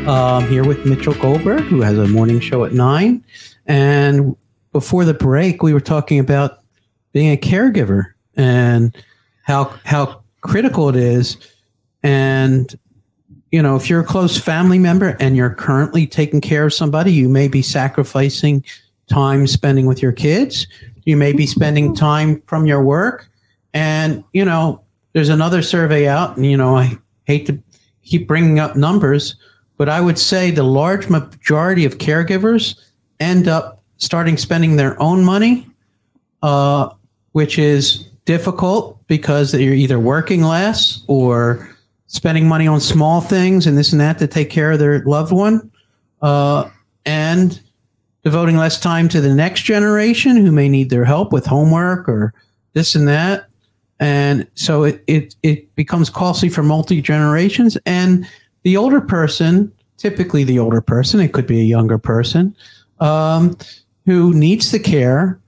Uh, 0.07 0.39
I'm 0.39 0.49
here 0.49 0.65
with 0.65 0.87
Mitchell 0.87 1.15
Goldberg, 1.15 1.63
who 1.63 1.81
has 1.81 1.99
a 1.99 2.07
morning 2.07 2.39
show 2.39 2.65
at 2.65 2.73
9. 2.73 3.25
And 3.67 4.37
before 4.71 5.05
the 5.05 5.13
break, 5.13 5.61
we 5.65 5.75
were 5.75 5.81
talking 5.81 6.21
about 6.21 6.61
being 7.11 7.33
a 7.33 7.37
caregiver 7.37 8.13
and 8.37 8.97
how, 9.43 9.75
how 9.85 10.23
critical 10.43 10.89
it 10.89 10.95
is. 10.95 11.37
And, 12.05 12.79
you 13.51 13.61
know, 13.61 13.75
if 13.75 13.91
you're 13.91 14.03
a 14.03 14.07
close 14.07 14.39
family 14.39 14.79
member 14.79 15.17
and 15.19 15.37
you're 15.37 15.53
currently 15.53 16.07
taking 16.07 16.41
care 16.41 16.67
of 16.67 16.73
somebody, 16.73 17.11
you 17.13 17.29
may 17.29 17.49
be 17.49 17.63
sacrificing 17.63 18.65
time 19.11 19.49
spending 19.49 19.87
with 19.87 20.01
your 20.01 20.13
kids. 20.13 20.69
You 21.07 21.17
may 21.17 21.33
be 21.33 21.45
spending 21.45 21.93
time 21.93 22.41
from 22.47 22.65
your 22.65 22.85
work. 22.85 23.29
And, 23.79 24.25
you 24.33 24.45
know, 24.45 24.83
there's 25.13 25.29
another 25.29 25.63
survey 25.63 26.09
out, 26.09 26.37
and, 26.37 26.45
you 26.45 26.57
know, 26.57 26.77
I 26.77 26.99
hate 27.27 27.47
to 27.47 27.63
keep 28.03 28.27
bringing 28.27 28.59
up 28.59 28.75
numbers, 28.75 29.37
but 29.77 29.89
I 29.89 30.01
would 30.01 30.19
say 30.19 30.51
the 30.51 30.65
large 30.65 31.09
majority 31.09 31.85
of 31.85 31.99
caregivers 31.99 32.77
end 33.21 33.47
up 33.47 33.85
starting 33.99 34.37
spending 34.37 34.75
their 34.75 35.01
own 35.01 35.25
money, 35.25 35.65
uh, 36.43 36.89
which 37.33 37.57
is 37.57 38.09
difficult 38.25 38.99
because 39.07 39.55
you're 39.55 39.75
either 39.75 40.01
working 40.01 40.43
less 40.43 41.05
or 41.07 41.71
spending 42.09 42.49
money 42.49 42.67
on 42.67 42.81
small 42.81 43.21
things 43.21 43.65
and 43.65 43.79
this 43.79 43.93
and 43.93 44.01
that 44.01 44.19
to 44.19 44.27
take 44.27 44.51
care 44.51 44.73
of 44.73 44.81
their 44.81 45.05
loved 45.05 45.31
one. 45.31 45.71
Uh, 46.21 46.69
and 47.07 47.61
devoting 48.25 48.57
less 48.57 48.81
time 48.81 49.09
to 49.09 49.21
the 49.21 49.33
next 49.33 49.63
generation 49.63 50.37
who 50.37 50.51
may 50.51 50.69
need 50.69 50.91
their 50.91 51.05
help 51.05 51.33
with 51.33 51.47
homework 51.47 52.09
or 52.09 52.35
this 52.73 52.97
and 52.97 53.07
that. 53.07 53.48
And 54.01 54.47
so 54.55 54.85
it, 54.85 55.03
it, 55.07 55.35
it 55.43 55.75
becomes 55.75 56.11
costly 56.11 56.49
for 56.49 56.63
multi 56.63 57.01
generations. 57.01 57.77
And 57.85 58.27
the 58.63 58.77
older 58.77 59.01
person, 59.01 59.73
typically 59.97 60.45
the 60.45 60.59
older 60.59 60.81
person, 60.81 61.21
it 61.21 61.33
could 61.33 61.47
be 61.47 61.61
a 61.61 61.65
younger 61.65 61.99
person, 61.99 62.55
um, 63.01 63.57
who 64.07 64.33
needs 64.33 64.71
the 64.71 64.79
care, 64.79 65.41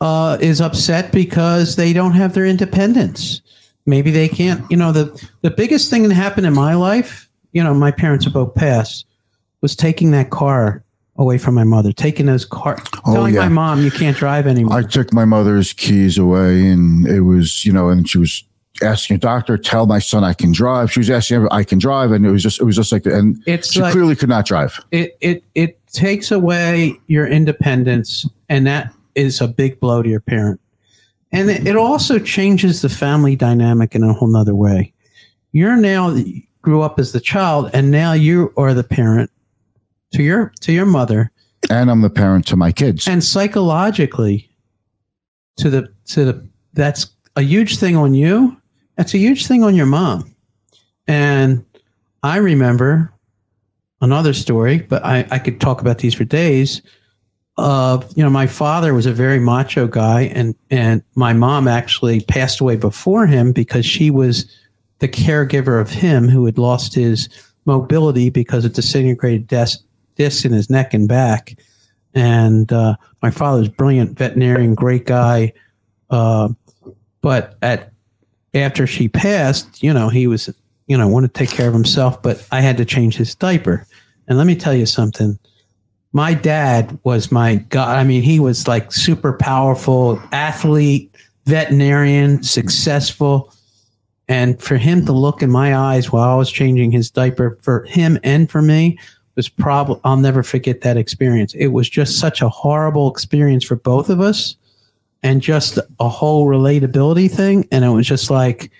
uh, 0.00 0.38
is 0.40 0.60
upset 0.60 1.12
because 1.12 1.76
they 1.76 1.92
don't 1.92 2.12
have 2.12 2.34
their 2.34 2.46
independence. 2.46 3.42
Maybe 3.84 4.10
they 4.10 4.28
can't, 4.28 4.68
you 4.70 4.76
know, 4.76 4.92
the, 4.92 5.28
the 5.40 5.50
biggest 5.50 5.90
thing 5.90 6.02
that 6.04 6.14
happened 6.14 6.46
in 6.46 6.54
my 6.54 6.74
life, 6.74 7.28
you 7.52 7.62
know, 7.64 7.74
my 7.74 7.90
parents 7.90 8.26
are 8.26 8.30
both 8.30 8.54
passed, 8.54 9.06
was 9.60 9.74
taking 9.74 10.10
that 10.12 10.30
car 10.30 10.84
away 11.18 11.36
from 11.36 11.54
my 11.54 11.64
mother, 11.64 11.92
taking 11.92 12.26
those 12.26 12.44
car, 12.44 12.78
Oh, 13.04 13.12
telling 13.12 13.34
yeah. 13.34 13.40
my 13.40 13.48
mom 13.48 13.82
you 13.82 13.90
can't 13.90 14.16
drive 14.16 14.46
anymore. 14.46 14.78
I 14.78 14.82
took 14.82 15.12
my 15.12 15.24
mother's 15.24 15.72
keys 15.72 16.16
away, 16.16 16.66
and 16.68 17.06
it 17.06 17.20
was, 17.22 17.64
you 17.64 17.72
know, 17.72 17.88
and 17.88 18.08
she 18.08 18.18
was 18.18 18.44
asking 18.82 19.16
a 19.16 19.18
doctor, 19.18 19.58
tell 19.58 19.86
my 19.86 19.98
son 19.98 20.22
I 20.22 20.32
can 20.32 20.52
drive. 20.52 20.92
She 20.92 21.00
was 21.00 21.10
asking 21.10 21.48
I 21.50 21.64
can 21.64 21.78
drive, 21.78 22.12
and 22.12 22.24
it 22.24 22.30
was 22.30 22.42
just, 22.42 22.60
it 22.60 22.64
was 22.64 22.76
just 22.76 22.92
like, 22.92 23.04
and 23.06 23.42
it's 23.46 23.72
she 23.72 23.80
like 23.80 23.92
clearly 23.92 24.14
could 24.14 24.28
not 24.28 24.46
drive. 24.46 24.78
it, 24.92 25.16
it 25.20 25.42
it 25.54 25.84
takes 25.88 26.30
away 26.30 26.96
your 27.08 27.26
independence, 27.26 28.24
and 28.48 28.66
that 28.66 28.92
is 29.16 29.40
a 29.40 29.48
big 29.48 29.80
blow 29.80 30.02
to 30.02 30.08
your 30.08 30.20
parent. 30.20 30.60
And 31.32 31.50
it, 31.50 31.66
it 31.66 31.76
also 31.76 32.18
changes 32.18 32.80
the 32.80 32.88
family 32.88 33.34
dynamic 33.36 33.94
in 33.94 34.02
a 34.04 34.12
whole 34.12 34.28
nother 34.28 34.54
way. 34.54 34.92
You're 35.52 35.76
now 35.76 36.16
grew 36.62 36.82
up 36.82 36.98
as 37.00 37.12
the 37.12 37.20
child, 37.20 37.70
and 37.74 37.90
now 37.90 38.12
you 38.12 38.52
are 38.56 38.72
the 38.74 38.84
parent 38.84 39.30
to 40.12 40.22
your 40.22 40.52
to 40.60 40.72
your 40.72 40.86
mother, 40.86 41.30
And 41.70 41.90
I'm 41.90 42.02
the 42.02 42.10
parent 42.10 42.46
to 42.48 42.56
my 42.56 42.72
kids. 42.72 43.06
and 43.08 43.22
psychologically 43.22 44.48
to 45.58 45.70
the 45.70 45.88
to 46.06 46.24
the 46.24 46.48
that's 46.74 47.10
a 47.36 47.42
huge 47.42 47.78
thing 47.78 47.96
on 47.96 48.14
you. 48.14 48.56
That's 48.96 49.14
a 49.14 49.18
huge 49.18 49.46
thing 49.46 49.62
on 49.64 49.74
your 49.74 49.86
mom. 49.86 50.34
And 51.06 51.64
i 52.24 52.36
remember 52.36 53.12
another 54.00 54.32
story 54.32 54.78
but 54.78 55.04
i, 55.04 55.24
I 55.30 55.38
could 55.38 55.60
talk 55.60 55.80
about 55.80 55.98
these 55.98 56.14
for 56.14 56.24
days 56.24 56.82
of 57.58 58.12
you 58.16 58.24
know 58.24 58.30
my 58.30 58.48
father 58.48 58.92
was 58.92 59.06
a 59.06 59.12
very 59.12 59.38
macho 59.38 59.86
guy 59.86 60.22
and 60.34 60.54
and 60.70 61.00
my 61.14 61.32
mom 61.32 61.68
actually 61.68 62.20
passed 62.22 62.58
away 62.60 62.74
before 62.74 63.24
him 63.28 63.52
because 63.52 63.86
she 63.86 64.10
was 64.10 64.52
the 64.98 65.06
caregiver 65.08 65.80
of 65.80 65.90
him 65.90 66.28
who 66.28 66.44
had 66.44 66.58
lost 66.58 66.92
his 66.92 67.28
mobility 67.66 68.30
because 68.30 68.64
of 68.64 68.72
disintegrated 68.72 69.46
disc, 69.46 69.78
disc 70.18 70.44
in 70.44 70.52
his 70.52 70.68
neck 70.68 70.92
and 70.92 71.08
back 71.08 71.56
and 72.14 72.72
uh, 72.72 72.96
my 73.22 73.30
father's 73.30 73.68
brilliant 73.68 74.18
veterinarian, 74.18 74.74
great 74.74 75.06
guy. 75.06 75.52
Uh, 76.10 76.48
but 77.20 77.56
at 77.62 77.92
after 78.54 78.86
she 78.86 79.08
passed, 79.08 79.82
you 79.82 79.92
know, 79.92 80.08
he 80.08 80.26
was, 80.26 80.52
you 80.86 80.96
know, 80.96 81.06
wanted 81.06 81.34
to 81.34 81.38
take 81.38 81.50
care 81.50 81.68
of 81.68 81.74
himself, 81.74 82.20
but 82.22 82.46
I 82.50 82.60
had 82.60 82.76
to 82.78 82.84
change 82.84 83.16
his 83.16 83.34
diaper. 83.34 83.86
And 84.26 84.38
let 84.38 84.46
me 84.46 84.56
tell 84.56 84.74
you 84.74 84.86
something. 84.86 85.38
My 86.12 86.34
dad 86.34 86.98
was 87.04 87.30
my 87.30 87.56
god. 87.56 87.98
I 87.98 88.04
mean, 88.04 88.22
he 88.22 88.40
was 88.40 88.66
like 88.66 88.90
super 88.90 89.34
powerful 89.34 90.20
athlete, 90.32 91.14
veterinarian, 91.44 92.42
successful. 92.42 93.52
And 94.26 94.60
for 94.60 94.76
him 94.76 95.06
to 95.06 95.12
look 95.12 95.42
in 95.42 95.50
my 95.50 95.76
eyes 95.76 96.10
while 96.10 96.28
I 96.28 96.34
was 96.34 96.50
changing 96.50 96.90
his 96.90 97.10
diaper 97.10 97.58
for 97.62 97.84
him 97.84 98.18
and 98.22 98.50
for 98.50 98.62
me 98.62 98.98
was 99.38 99.48
probably, 99.48 100.00
I'll 100.02 100.16
never 100.16 100.42
forget 100.42 100.80
that 100.80 100.96
experience. 100.96 101.54
It 101.54 101.68
was 101.68 101.88
just 101.88 102.18
such 102.18 102.42
a 102.42 102.48
horrible 102.48 103.08
experience 103.08 103.64
for 103.64 103.76
both 103.76 104.10
of 104.10 104.20
us 104.20 104.56
and 105.22 105.40
just 105.40 105.78
a 106.00 106.08
whole 106.08 106.46
relatability 106.46 107.30
thing. 107.30 107.66
And 107.70 107.84
it 107.84 107.90
was 107.90 108.06
just 108.06 108.30
like, 108.30 108.72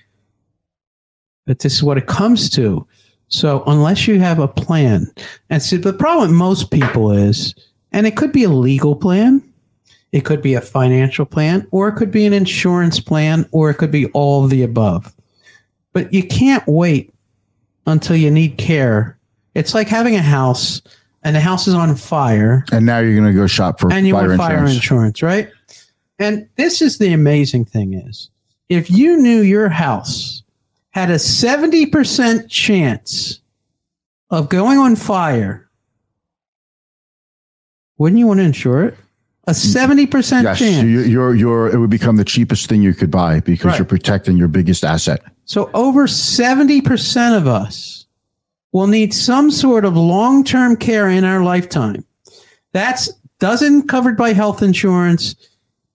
but 1.46 1.60
this 1.60 1.74
is 1.74 1.82
what 1.84 1.96
it 1.96 2.08
comes 2.08 2.50
to. 2.50 2.84
So 3.28 3.62
unless 3.68 4.08
you 4.08 4.18
have 4.18 4.40
a 4.40 4.48
plan, 4.48 5.06
and 5.48 5.62
so 5.62 5.76
the 5.76 5.92
problem 5.92 6.28
with 6.28 6.36
most 6.36 6.72
people 6.72 7.12
is, 7.12 7.54
and 7.92 8.04
it 8.06 8.16
could 8.16 8.32
be 8.32 8.42
a 8.42 8.48
legal 8.48 8.96
plan, 8.96 9.40
it 10.10 10.24
could 10.24 10.42
be 10.42 10.54
a 10.54 10.60
financial 10.60 11.24
plan, 11.24 11.68
or 11.70 11.88
it 11.88 11.94
could 11.94 12.10
be 12.10 12.26
an 12.26 12.32
insurance 12.32 12.98
plan, 12.98 13.46
or 13.52 13.70
it 13.70 13.74
could 13.74 13.92
be 13.92 14.06
all 14.06 14.46
the 14.48 14.64
above. 14.64 15.14
But 15.92 16.12
you 16.12 16.26
can't 16.26 16.66
wait 16.66 17.14
until 17.86 18.16
you 18.16 18.30
need 18.30 18.58
care. 18.58 19.17
It's 19.58 19.74
like 19.74 19.88
having 19.88 20.14
a 20.14 20.22
house 20.22 20.80
and 21.24 21.34
the 21.34 21.40
house 21.40 21.66
is 21.66 21.74
on 21.74 21.94
fire 21.96 22.64
And 22.70 22.86
now 22.86 23.00
you're 23.00 23.14
going 23.18 23.26
to 23.26 23.38
go 23.38 23.46
shop 23.48 23.80
for 23.80 23.92
and 23.92 24.06
you 24.06 24.14
fire 24.14 24.28
want 24.28 24.38
fire 24.38 24.58
insurance. 24.58 24.74
insurance, 24.76 25.22
right? 25.22 25.50
And 26.20 26.48
this 26.56 26.80
is 26.80 26.98
the 26.98 27.12
amazing 27.12 27.64
thing 27.64 27.94
is 27.94 28.30
if 28.68 28.90
you 28.90 29.16
knew 29.16 29.40
your 29.40 29.68
house 29.68 30.42
had 30.90 31.10
a 31.10 31.14
70% 31.14 32.48
chance 32.48 33.40
of 34.30 34.48
going 34.48 34.78
on 34.78 34.94
fire, 34.96 35.68
wouldn't 37.98 38.18
you 38.18 38.26
want 38.26 38.38
to 38.38 38.44
insure 38.44 38.84
it? 38.84 38.96
A 39.46 39.52
mm. 39.52 40.08
70% 40.08 40.42
Yes, 40.42 40.58
chance. 40.58 40.84
you, 40.84 41.00
you're, 41.00 41.34
you're, 41.34 41.68
it 41.68 41.78
would 41.78 41.90
become 41.90 42.16
the 42.16 42.24
cheapest 42.24 42.68
thing 42.68 42.82
you 42.82 42.94
could 42.94 43.10
buy 43.10 43.40
because 43.40 43.66
Right. 43.66 43.78
you're 43.78 43.86
protecting 43.86 44.36
your 44.36 44.48
biggest 44.48 44.84
asset. 44.84 45.20
So 45.46 45.70
over 45.74 46.06
70% 46.06 47.36
of 47.36 47.46
us 47.46 48.06
will 48.72 48.86
need 48.86 49.14
some 49.14 49.50
sort 49.50 49.84
of 49.84 49.96
long-term 49.96 50.76
care 50.76 51.08
in 51.08 51.24
our 51.24 51.42
lifetime. 51.42 52.04
That's 52.72 53.10
doesn't 53.38 53.88
covered 53.88 54.16
by 54.16 54.32
health 54.32 54.62
insurance, 54.62 55.36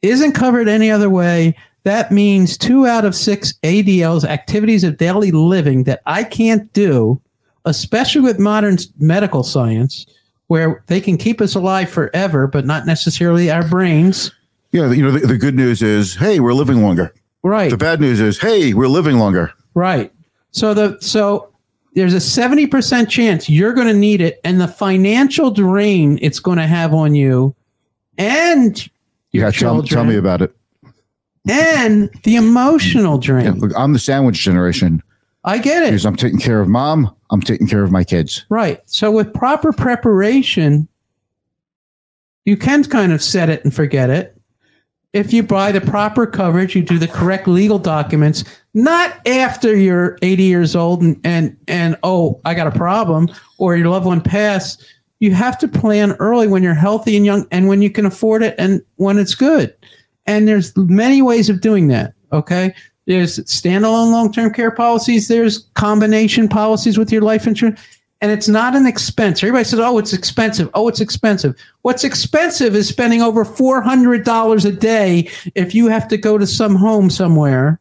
isn't 0.02 0.34
covered 0.34 0.68
any 0.68 0.90
other 0.90 1.10
way. 1.10 1.56
That 1.84 2.12
means 2.12 2.58
two 2.58 2.88
out 2.88 3.04
of 3.04 3.16
six 3.16 3.54
ADLs, 3.64 4.24
activities 4.24 4.84
of 4.84 4.98
daily 4.98 5.32
living 5.32 5.84
that 5.84 6.02
I 6.06 6.24
can't 6.24 6.72
do, 6.72 7.22
especially 7.66 8.22
with 8.22 8.40
modern 8.40 8.78
medical 8.98 9.44
science, 9.44 10.06
where 10.48 10.84
they 10.88 11.02
can 11.02 11.18
keep 11.18 11.42
us 11.42 11.56
alive 11.56 11.90
forever, 11.90 12.48
but 12.48 12.66
not 12.66 12.86
necessarily 12.86 13.52
our 13.52 13.68
brains. 13.68 14.32
Yeah, 14.72 14.92
you 14.92 15.04
know, 15.04 15.12
the, 15.12 15.28
the 15.28 15.38
good 15.38 15.56
news 15.56 15.82
is, 15.82 16.16
hey, 16.16 16.40
we're 16.40 16.54
living 16.54 16.82
longer. 16.82 17.14
Right. 17.44 17.70
The 17.70 17.78
bad 17.78 18.00
news 18.00 18.22
is, 18.22 18.40
hey, 18.40 18.74
we're 18.74 18.88
living 18.88 19.18
longer. 19.18 19.52
Right. 19.74 20.14
So 20.52 20.74
the 20.74 20.98
so 21.02 21.53
there's 21.96 22.14
a 22.14 22.18
70% 22.18 23.08
chance 23.10 23.50
you're 23.50 23.74
going 23.74 23.88
to 23.88 23.94
need 23.94 24.20
it 24.22 24.40
and 24.44 24.60
the 24.60 24.68
financial 24.68 25.52
drain 25.52 26.18
it's 26.22 26.40
going 26.40 26.58
to 26.58 26.66
have 26.68 26.94
on 26.94 27.14
you 27.16 27.56
and 28.18 28.88
your 29.32 29.46
Yeah, 29.46 29.52
tell, 29.52 29.84
tell 29.84 30.04
me 30.04 30.16
about 30.16 30.42
it. 30.42 30.56
and 31.50 32.10
the 32.24 32.36
emotional 32.36 33.18
drain. 33.18 33.46
Yeah, 33.46 33.52
look, 33.58 33.72
I'm 33.78 33.94
the 33.94 34.00
sandwich 34.00 34.38
generation 34.40 35.02
I 35.44 35.58
get 35.58 35.84
it. 35.84 35.88
because 35.92 36.06
I'm 36.06 36.16
taking 36.16 36.40
care 36.40 36.62
of 36.62 36.70
mom. 36.70 37.14
I'm 37.30 37.42
taking 37.42 37.68
care 37.68 37.84
of 37.84 37.92
my 37.92 38.04
kids. 38.04 38.46
Right. 38.50 38.80
So 38.86 39.12
with 39.12 39.34
proper 39.34 39.74
preparation, 39.74 40.88
you 42.46 42.56
can 42.58 42.84
kind 42.86 43.12
of 43.12 43.22
set 43.22 43.50
it 43.50 43.64
and 43.64 43.74
forget 43.74 44.10
it. 44.10 44.40
If 45.14 45.32
you 45.34 45.44
buy 45.44 45.72
the 45.72 45.82
proper 45.82 46.26
coverage, 46.26 46.76
you 46.76 46.82
do 46.82 46.98
the 46.98 47.08
correct 47.08 47.48
legal 47.48 47.78
documents, 47.78 48.44
not 48.74 49.26
after 49.28 49.76
you're 49.76 50.18
80 50.22 50.44
years 50.44 50.76
old 50.76 51.02
and 51.02 51.20
and, 51.24 51.58
and 51.68 51.98
oh, 52.04 52.40
I 52.46 52.54
got 52.54 52.68
a 52.68 52.72
problem 52.72 53.30
or 53.58 53.76
your 53.76 53.90
loved 53.90 54.06
one 54.06 54.22
passed. 54.22 54.86
You 55.20 55.34
have 55.34 55.58
to 55.60 55.68
plan 55.68 56.14
early 56.14 56.48
when 56.48 56.64
you're 56.64 56.74
healthy 56.74 57.16
and 57.16 57.26
young 57.26 57.48
and 57.52 57.68
when 57.68 57.82
you 57.82 57.90
can 57.90 58.06
afford 58.06 58.44
it 58.44 58.56
and 58.58 58.82
when 58.96 59.18
it's 59.18 59.36
good. 59.36 59.74
And 60.26 60.48
there's 60.48 60.76
many 60.76 61.22
ways 61.22 61.50
of 61.50 61.62
doing 61.62 61.88
that. 61.90 62.14
Okay. 62.32 62.74
There's 63.06 63.40
standalone 63.40 64.12
long-term 64.12 64.54
care 64.54 64.72
policies. 64.72 65.28
There's 65.28 65.60
combination 65.74 66.48
policies 66.48 66.98
with 66.98 67.12
your 67.12 67.22
life 67.22 67.46
insurance, 67.46 67.80
and 68.22 68.32
it's 68.32 68.48
not 68.48 68.76
an 68.76 68.86
expense. 68.86 69.44
Everybody 69.44 69.66
says, 69.66 69.80
"Oh, 69.80 69.98
it's 69.98 70.14
expensive. 70.14 70.70
Oh, 70.74 70.88
it's 70.88 71.02
expensive." 71.02 71.56
What's 71.82 72.06
expensive 72.06 72.76
is 72.76 72.88
spending 72.88 73.22
over 73.22 73.44
four 73.44 73.82
hundred 73.82 74.24
dollars 74.24 74.64
a 74.64 74.72
day 74.72 75.30
if 75.54 75.76
you 75.76 75.88
have 75.88 76.08
to 76.10 76.18
go 76.18 76.38
to 76.38 76.48
some 76.48 76.76
home 76.76 77.10
somewhere. 77.10 77.80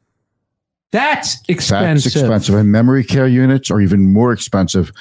That's 0.92 1.42
expensive. 1.48 2.04
That's 2.12 2.16
expensive. 2.16 2.54
And 2.54 2.70
memory 2.70 3.02
care 3.02 3.26
units 3.26 3.70
are 3.70 3.80
even 3.80 4.12
more 4.12 4.32
expensive. 4.32 4.92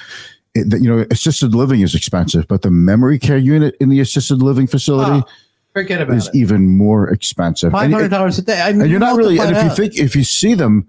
It, 0.54 0.82
you 0.82 0.88
know, 0.88 1.06
assisted 1.10 1.54
living 1.54 1.80
is 1.80 1.94
expensive, 1.94 2.48
but 2.48 2.62
the 2.62 2.70
memory 2.70 3.18
care 3.18 3.38
unit 3.38 3.76
in 3.80 3.88
the 3.88 4.00
assisted 4.00 4.42
living 4.42 4.66
facility 4.66 5.22
Oh, 5.26 5.30
forget 5.72 6.02
about 6.02 6.16
is 6.16 6.28
it. 6.28 6.34
even 6.34 6.76
more 6.76 7.08
expensive. 7.08 7.72
Five 7.72 7.90
hundred 7.90 8.10
dollars 8.10 8.38
a 8.38 8.42
day. 8.42 8.60
I 8.60 8.70
and 8.70 8.90
you're 8.90 9.00
not 9.00 9.16
really, 9.16 9.38
and 9.38 9.56
if 9.56 9.62
you 9.62 9.70
think, 9.70 9.96
if 9.98 10.16
you 10.16 10.24
see 10.24 10.54
them, 10.54 10.86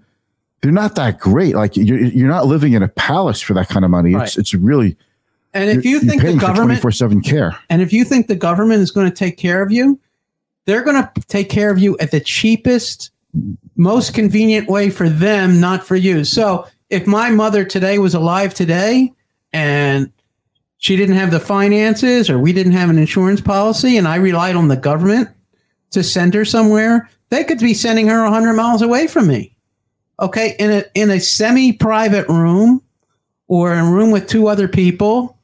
they're 0.60 0.72
not 0.72 0.94
that 0.96 1.18
great. 1.20 1.54
Like 1.54 1.76
you're, 1.76 1.98
you're 2.02 2.28
not 2.28 2.46
living 2.46 2.72
in 2.72 2.82
a 2.82 2.88
palace 2.88 3.40
for 3.40 3.54
that 3.54 3.68
kind 3.68 3.84
of 3.84 3.90
money. 3.90 4.10
It's, 4.10 4.18
Right. 4.18 4.38
it's 4.38 4.54
really, 4.54 4.96
and 5.54 5.70
if 5.70 5.84
you 5.84 6.00
think 6.00 6.22
the 6.22 6.32
for 6.32 6.38
government 6.40 6.80
24 6.80 6.90
seven 6.92 7.20
care. 7.20 7.56
And 7.70 7.80
if 7.82 7.92
you 7.92 8.04
think 8.04 8.26
the 8.26 8.36
government 8.36 8.80
is 8.82 8.90
going 8.90 9.08
to 9.08 9.14
take 9.14 9.36
care 9.36 9.62
of 9.62 9.70
you, 9.70 9.98
they're 10.66 10.82
going 10.82 11.02
to 11.02 11.10
take 11.28 11.48
care 11.50 11.70
of 11.70 11.78
you 11.78 11.96
at 11.98 12.10
the 12.10 12.20
cheapest, 12.20 13.10
most 13.76 14.14
convenient 14.14 14.68
way 14.68 14.90
for 14.90 15.08
them, 15.08 15.60
not 15.60 15.84
for 15.84 15.96
you. 15.96 16.24
So 16.24 16.66
if 16.90 17.06
my 17.06 17.30
mother 17.30 17.64
today 17.64 17.98
was 17.98 18.14
alive 18.14 18.54
today 18.54 19.12
and 19.52 20.12
she 20.78 20.96
didn't 20.96 21.16
have 21.16 21.30
the 21.30 21.40
finances 21.40 22.28
or 22.28 22.38
we 22.38 22.52
didn't 22.52 22.72
have 22.72 22.90
an 22.90 22.98
insurance 22.98 23.40
policy 23.40 23.96
and 23.96 24.06
I 24.06 24.16
relied 24.16 24.56
on 24.56 24.68
the 24.68 24.76
government 24.76 25.28
to 25.90 26.02
send 26.02 26.34
her 26.34 26.44
somewhere, 26.44 27.08
they 27.30 27.44
could 27.44 27.58
be 27.58 27.74
sending 27.74 28.06
her 28.08 28.22
100 28.22 28.52
miles 28.54 28.82
away 28.82 29.06
from 29.06 29.26
me. 29.26 29.56
Okay, 30.20 30.54
in 30.60 30.70
a 30.70 30.84
in 30.94 31.10
a 31.10 31.18
semi-private 31.18 32.28
room 32.28 32.80
or 33.48 33.72
in 33.72 33.80
a 33.80 33.90
room 33.90 34.12
with 34.12 34.28
two 34.28 34.46
other 34.46 34.68
people 34.68 35.36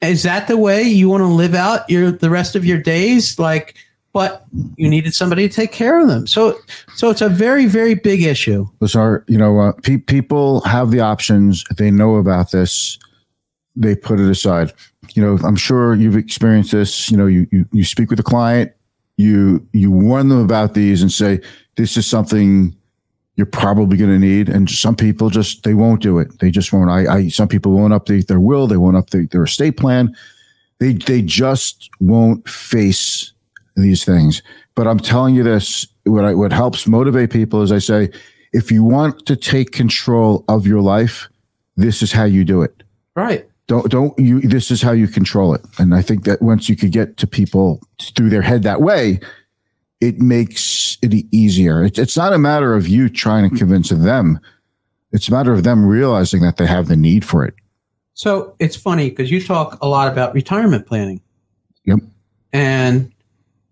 is 0.00 0.24
that 0.24 0.48
the 0.48 0.56
way 0.56 0.82
you 0.82 1.08
want 1.08 1.20
to 1.20 1.26
live 1.26 1.54
out 1.54 1.88
your 1.88 2.10
the 2.10 2.30
rest 2.30 2.56
of 2.56 2.64
your 2.64 2.78
days 2.78 3.38
like 3.38 3.76
but 4.16 4.46
you 4.76 4.88
needed 4.88 5.12
somebody 5.14 5.48
to 5.48 5.54
take 5.54 5.72
care 5.72 6.00
of 6.00 6.08
them 6.08 6.26
so 6.26 6.58
so 6.94 7.10
it's 7.10 7.20
a 7.20 7.28
very 7.28 7.66
very 7.66 7.94
big 7.94 8.22
issue 8.22 8.66
Those 8.80 8.94
are, 8.94 9.24
you 9.26 9.38
know, 9.38 9.58
uh, 9.58 9.72
pe- 9.82 9.98
people 9.98 10.60
have 10.60 10.90
the 10.90 11.00
options. 11.00 11.64
They 11.76 11.90
know 11.90 12.16
about 12.16 12.50
this. 12.50 12.98
They 13.74 13.96
put 13.96 14.20
it 14.20 14.30
aside. 14.30 14.72
You 15.14 15.22
know, 15.22 15.38
I'm 15.44 15.56
sure 15.56 15.94
you've 15.94 16.16
experienced 16.16 16.72
this. 16.72 17.10
You 17.10 17.16
know, 17.16 17.26
you, 17.26 17.46
you, 17.50 17.66
you 17.72 17.84
speak 17.84 18.10
with 18.10 18.20
a 18.20 18.22
client, 18.22 18.72
you, 19.16 19.66
you 19.72 19.90
warn 19.90 20.28
them 20.28 20.40
about 20.40 20.74
these 20.74 21.02
and 21.02 21.10
say, 21.10 21.40
this 21.76 21.96
is 21.96 22.06
something 22.06 22.76
you're 23.36 23.46
probably 23.46 23.96
going 23.98 24.12
to 24.12 24.18
need. 24.18 24.48
And 24.48 24.70
some 24.70 24.96
people 24.96 25.30
just, 25.30 25.64
they 25.64 25.74
won't 25.74 26.00
do 26.00 26.18
it. 26.18 26.38
They 26.38 26.50
just 26.50 26.72
won't. 26.72 26.90
I, 26.90 27.12
I, 27.12 27.28
some 27.28 27.48
people 27.48 27.72
won't 27.72 27.92
update 27.92 28.28
their 28.28 28.40
will. 28.40 28.66
They 28.66 28.78
won't 28.78 28.96
update 28.96 29.30
their 29.30 29.44
estate 29.44 29.76
plan. 29.76 30.16
They, 30.78 30.92
they 30.94 31.22
just 31.22 31.90
won't 32.00 32.48
face 32.48 33.32
these 33.82 34.04
things. 34.04 34.42
But 34.74 34.86
I'm 34.86 34.98
telling 34.98 35.34
you 35.34 35.42
this, 35.42 35.86
what 36.04 36.24
I, 36.24 36.34
what 36.34 36.52
helps 36.52 36.86
motivate 36.86 37.30
people 37.30 37.62
is 37.62 37.72
I 37.72 37.78
say, 37.78 38.10
if 38.52 38.70
you 38.70 38.82
want 38.84 39.26
to 39.26 39.36
take 39.36 39.72
control 39.72 40.44
of 40.48 40.66
your 40.66 40.80
life, 40.80 41.28
this 41.76 42.02
is 42.02 42.12
how 42.12 42.24
you 42.24 42.44
do 42.44 42.62
it. 42.62 42.82
right 43.14 43.46
Don't 43.66 43.90
don't 43.90 44.18
you 44.18 44.40
this 44.40 44.70
is 44.70 44.80
how 44.80 44.92
you 44.92 45.08
control 45.08 45.54
it. 45.54 45.60
And 45.78 45.94
I 45.94 46.00
think 46.02 46.24
that 46.24 46.40
once 46.40 46.68
you 46.68 46.76
could 46.76 46.92
get 46.92 47.16
to 47.18 47.26
people 47.26 47.80
through 48.00 48.30
their 48.30 48.42
head 48.42 48.62
that 48.62 48.80
way, 48.80 49.20
it 50.00 50.20
makes 50.20 50.96
it 51.02 51.12
easier. 51.32 51.84
It's 51.84 51.98
it's 51.98 52.16
not 52.16 52.32
a 52.32 52.38
matter 52.38 52.74
of 52.74 52.88
you 52.88 53.08
trying 53.10 53.50
to 53.50 53.56
convince 53.56 53.90
them. 53.90 54.38
It's 55.12 55.28
a 55.28 55.32
matter 55.32 55.52
of 55.52 55.64
them 55.64 55.84
realizing 55.84 56.40
that 56.42 56.56
they 56.56 56.66
have 56.66 56.88
the 56.88 56.96
need 56.96 57.24
for 57.24 57.44
it. 57.44 57.54
so 58.14 58.54
it's 58.58 58.76
funny 58.76 59.10
because 59.10 59.30
you 59.30 59.42
talk 59.42 59.76
a 59.82 59.88
lot 59.88 60.10
about 60.10 60.32
retirement 60.34 60.86
planning 60.86 61.20
Yep. 61.84 61.98
and 62.52 63.12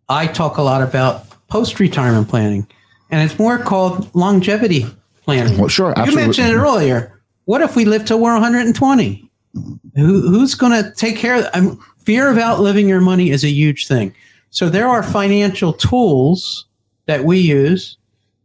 i 0.09 0.27
talk 0.27 0.57
a 0.57 0.63
lot 0.63 0.83
about 0.83 1.27
post-retirement 1.49 2.29
planning 2.29 2.67
and 3.11 3.23
it's 3.23 3.39
more 3.39 3.59
called 3.59 4.13
longevity 4.15 4.87
planning. 5.23 5.59
Well, 5.59 5.69
sure, 5.69 5.89
you 5.89 5.95
absolutely. 5.97 6.23
mentioned 6.23 6.49
it 6.49 6.57
earlier. 6.57 7.21
What 7.45 7.61
if 7.61 7.77
we 7.77 7.85
live 7.85 8.05
till 8.05 8.21
we're 8.21 8.33
120 8.33 9.31
Who, 9.55 10.21
who's 10.21 10.55
going 10.55 10.73
to 10.73 10.93
take 10.93 11.17
care 11.17 11.37
of 11.37 11.47
um, 11.55 11.79
fear 11.99 12.29
of 12.29 12.39
outliving 12.39 12.89
your 12.89 13.01
money 13.01 13.31
is 13.31 13.45
a 13.45 13.49
huge 13.49 13.87
thing. 13.87 14.15
So 14.51 14.69
there 14.69 14.89
are 14.89 15.03
financial 15.03 15.73
tools 15.73 16.67
that 17.07 17.25
we 17.25 17.39
use 17.39 17.97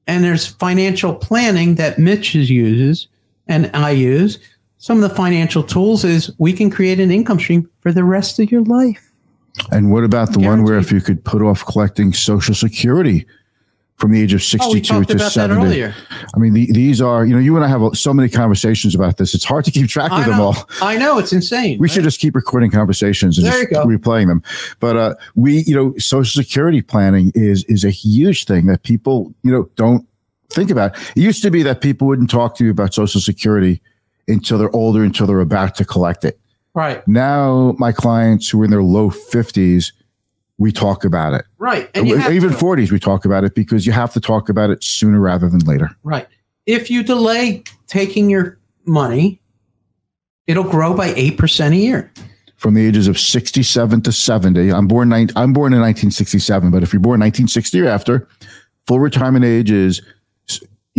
and 0.07 0.23
there's 0.23 0.45
financial 0.45 1.13
planning 1.13 1.75
that 1.75 1.99
mitch 1.99 2.33
uses 2.35 3.07
and 3.47 3.69
i 3.73 3.91
use. 3.91 4.39
Some 4.77 5.03
of 5.03 5.09
the 5.09 5.15
financial 5.15 5.63
tools 5.63 6.03
is 6.03 6.31
we 6.37 6.53
can 6.53 6.69
create 6.69 6.99
an 6.99 7.11
income 7.11 7.39
stream 7.39 7.69
for 7.81 7.91
the 7.91 8.03
rest 8.03 8.39
of 8.39 8.51
your 8.51 8.63
life 8.63 9.08
And 9.71 9.91
what 9.91 10.03
about 10.03 10.33
the 10.33 10.39
one 10.39 10.63
where 10.63 10.77
if 10.77 10.91
you 10.91 11.01
could 11.01 11.23
put 11.23 11.41
off 11.41 11.65
collecting 11.65 12.13
social 12.13 12.55
security 12.55 13.25
from 13.97 14.11
the 14.11 14.21
age 14.21 14.33
of 14.33 14.39
Oh, 14.39 14.71
62 14.71 14.99
we 14.99 15.05
to 15.07 15.13
about 15.13 15.23
that 15.25 15.31
70. 15.31 15.61
earlier. 15.61 15.95
I 16.33 16.39
mean, 16.39 16.53
the, 16.53 16.71
these 16.71 17.01
are, 17.01 17.25
you 17.25 17.33
know, 17.33 17.39
you 17.39 17.55
and 17.57 17.65
I 17.65 17.67
have 17.67 17.81
so 17.97 18.13
many 18.13 18.29
conversations 18.29 18.95
about 18.95 19.17
this. 19.17 19.35
It's 19.35 19.43
hard 19.43 19.65
to 19.65 19.71
keep 19.71 19.89
track 19.89 20.11
of 20.11 20.25
them 20.25 20.39
all. 20.39 20.55
I 20.81 20.97
know 20.97 21.17
it's 21.17 21.33
insane. 21.33 21.77
We 21.79 21.87
right? 21.87 21.93
should 21.93 22.03
just 22.03 22.21
keep 22.21 22.33
recording 22.33 22.71
conversations 22.71 23.37
and 23.37 23.45
There 23.45 23.67
just 23.67 23.73
replaying 23.87 24.27
them. 24.27 24.41
But 24.79 24.95
uh, 24.95 25.15
we, 25.35 25.63
you 25.67 25.75
know, 25.75 25.93
social 25.97 26.41
security 26.41 26.81
planning 26.81 27.33
is 27.35 27.65
is 27.65 27.83
a 27.83 27.89
huge 27.89 28.45
thing 28.45 28.67
that 28.67 28.83
people, 28.83 29.33
you 29.43 29.51
know, 29.51 29.69
don't 29.75 30.07
think 30.49 30.71
about. 30.71 30.95
It 31.17 31.21
used 31.21 31.43
to 31.43 31.51
be 31.51 31.61
that 31.63 31.81
people 31.81 32.07
wouldn't 32.07 32.29
talk 32.29 32.55
to 32.55 32.63
you 32.63 32.71
about 32.71 32.93
social 32.93 33.19
security 33.19 33.81
until 34.29 34.57
they're 34.57 34.73
older, 34.75 35.03
until 35.03 35.27
they're 35.27 35.41
about 35.41 35.75
to 35.75 35.83
collect 35.85 36.23
it. 36.23 36.39
Right, 36.73 37.07
Now, 37.07 37.75
my 37.77 37.91
clients 37.91 38.49
who 38.49 38.61
are 38.61 38.65
in 38.65 38.71
their 38.71 38.83
low 38.83 39.09
fifties, 39.09 39.91
we 40.57 40.71
talk 40.71 41.03
about 41.05 41.33
it. 41.33 41.45
right, 41.57 41.89
and 41.95 42.07
Even 42.07 42.49
to. 42.51 42.55
forties, 42.57 42.91
we 42.91 42.99
talk 42.99 43.25
about 43.25 43.43
it 43.43 43.55
because 43.55 43.85
you 43.85 43.91
have 43.93 44.13
to 44.13 44.19
talk 44.19 44.49
about 44.49 44.69
it 44.69 44.83
sooner 44.83 45.19
rather 45.19 45.49
than 45.49 45.59
later. 45.61 45.89
right. 46.03 46.27
If 46.65 46.91
you 46.91 47.01
delay 47.01 47.63
taking 47.87 48.29
your 48.29 48.59
money, 48.85 49.41
it'll 50.47 50.63
grow 50.69 50.93
by 50.93 51.13
eight 51.15 51.37
percent 51.37 51.73
a 51.73 51.77
year. 51.77 52.11
From 52.57 52.73
the 52.73 52.85
ages 52.85 53.07
of 53.07 53.17
sixty-seven 53.17 54.01
to 54.01 54.11
seventy, 54.11 54.69
I'm 54.71 54.87
born. 54.87 55.09
nine- 55.09 55.29
I'm 55.35 55.53
born 55.53 55.73
in 55.73 55.79
1967, 55.79 56.69
but 56.71 56.83
if 56.83 56.91
you're 56.93 56.99
born 56.99 57.21
1960 57.21 57.81
or 57.81 57.87
after, 57.87 58.27
full 58.85 58.99
retirement 58.99 59.45
age 59.45 59.71
is, 59.71 60.01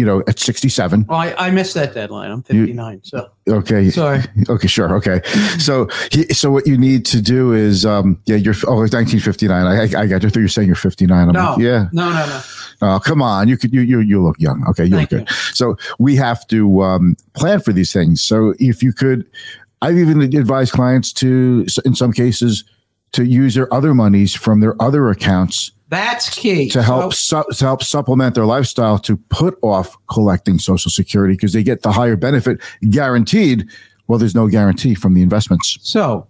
you 0.00 0.06
know, 0.06 0.20
at 0.28 0.38
67. 0.38 1.04
Well, 1.08 1.18
I, 1.18 1.34
I 1.36 1.50
missed 1.50 1.74
that 1.74 1.92
deadline. 1.92 2.30
I'm 2.30 2.42
59, 2.42 3.00
so 3.04 3.30
Okay. 3.46 3.90
sorry. 3.90 4.22
Okay, 4.48 4.66
sure. 4.66 4.96
Okay. 4.96 5.20
So, 5.58 5.88
he, 6.10 6.24
so 6.32 6.50
what 6.50 6.66
you 6.66 6.78
need 6.78 7.04
to 7.06 7.20
do 7.20 7.52
is, 7.52 7.84
um, 7.84 8.18
yeah, 8.24 8.36
you're, 8.36 8.54
oh, 8.66 8.82
it's 8.82 8.94
1959. 8.94 9.66
I, 9.66 9.74
I, 9.82 10.02
I 10.02 10.06
got 10.06 10.22
you. 10.22 10.30
You 10.34 10.40
were 10.42 10.48
saying 10.48 10.66
you're 10.68 10.74
59. 10.74 11.28
I'm 11.28 11.34
No, 11.34 11.50
like, 11.52 11.58
yeah. 11.58 11.88
no, 11.92 12.08
no, 12.10 12.26
no. 12.26 12.40
Oh, 12.80 12.98
come 12.98 13.20
on. 13.20 13.46
You 13.46 13.58
could, 13.58 13.74
you, 13.74 13.82
you, 13.82 14.00
you 14.00 14.22
look 14.22 14.40
young. 14.40 14.64
Okay. 14.70 14.84
You 14.86 14.96
Thank 14.96 15.12
look 15.12 15.26
good. 15.26 15.34
So 15.54 15.76
we 15.98 16.16
have 16.16 16.46
to, 16.46 16.80
um, 16.82 17.14
plan 17.34 17.60
for 17.60 17.74
these 17.74 17.92
things. 17.92 18.22
So 18.22 18.54
if 18.58 18.82
you 18.82 18.94
could, 18.94 19.26
I've 19.82 19.98
even 19.98 20.22
advised 20.22 20.72
clients 20.72 21.12
to, 21.14 21.66
in 21.84 21.94
some 21.94 22.12
cases, 22.14 22.64
to 23.12 23.24
use 23.24 23.54
their 23.54 23.72
other 23.74 23.92
monies 23.92 24.34
from 24.34 24.60
their 24.60 24.80
other 24.80 25.10
accounts 25.10 25.72
That's 25.90 26.30
key. 26.30 26.68
to 26.70 26.82
help 26.82 27.12
So- 27.12 27.42
su- 27.42 27.54
to 27.58 27.64
help 27.64 27.82
supplement 27.82 28.34
their 28.34 28.46
lifestyle 28.46 28.98
to 29.00 29.16
put 29.28 29.58
off 29.62 29.96
collecting 30.08 30.58
social 30.58 30.90
security 30.90 31.34
because 31.34 31.52
they 31.52 31.62
get 31.62 31.82
the 31.82 31.92
higher 31.92 32.16
benefit 32.16 32.60
guaranteed 32.88 33.66
well 34.08 34.18
there's 34.18 34.34
no 34.34 34.46
guarantee 34.48 34.94
from 34.94 35.14
the 35.14 35.22
investments 35.22 35.78
So, 35.82 36.26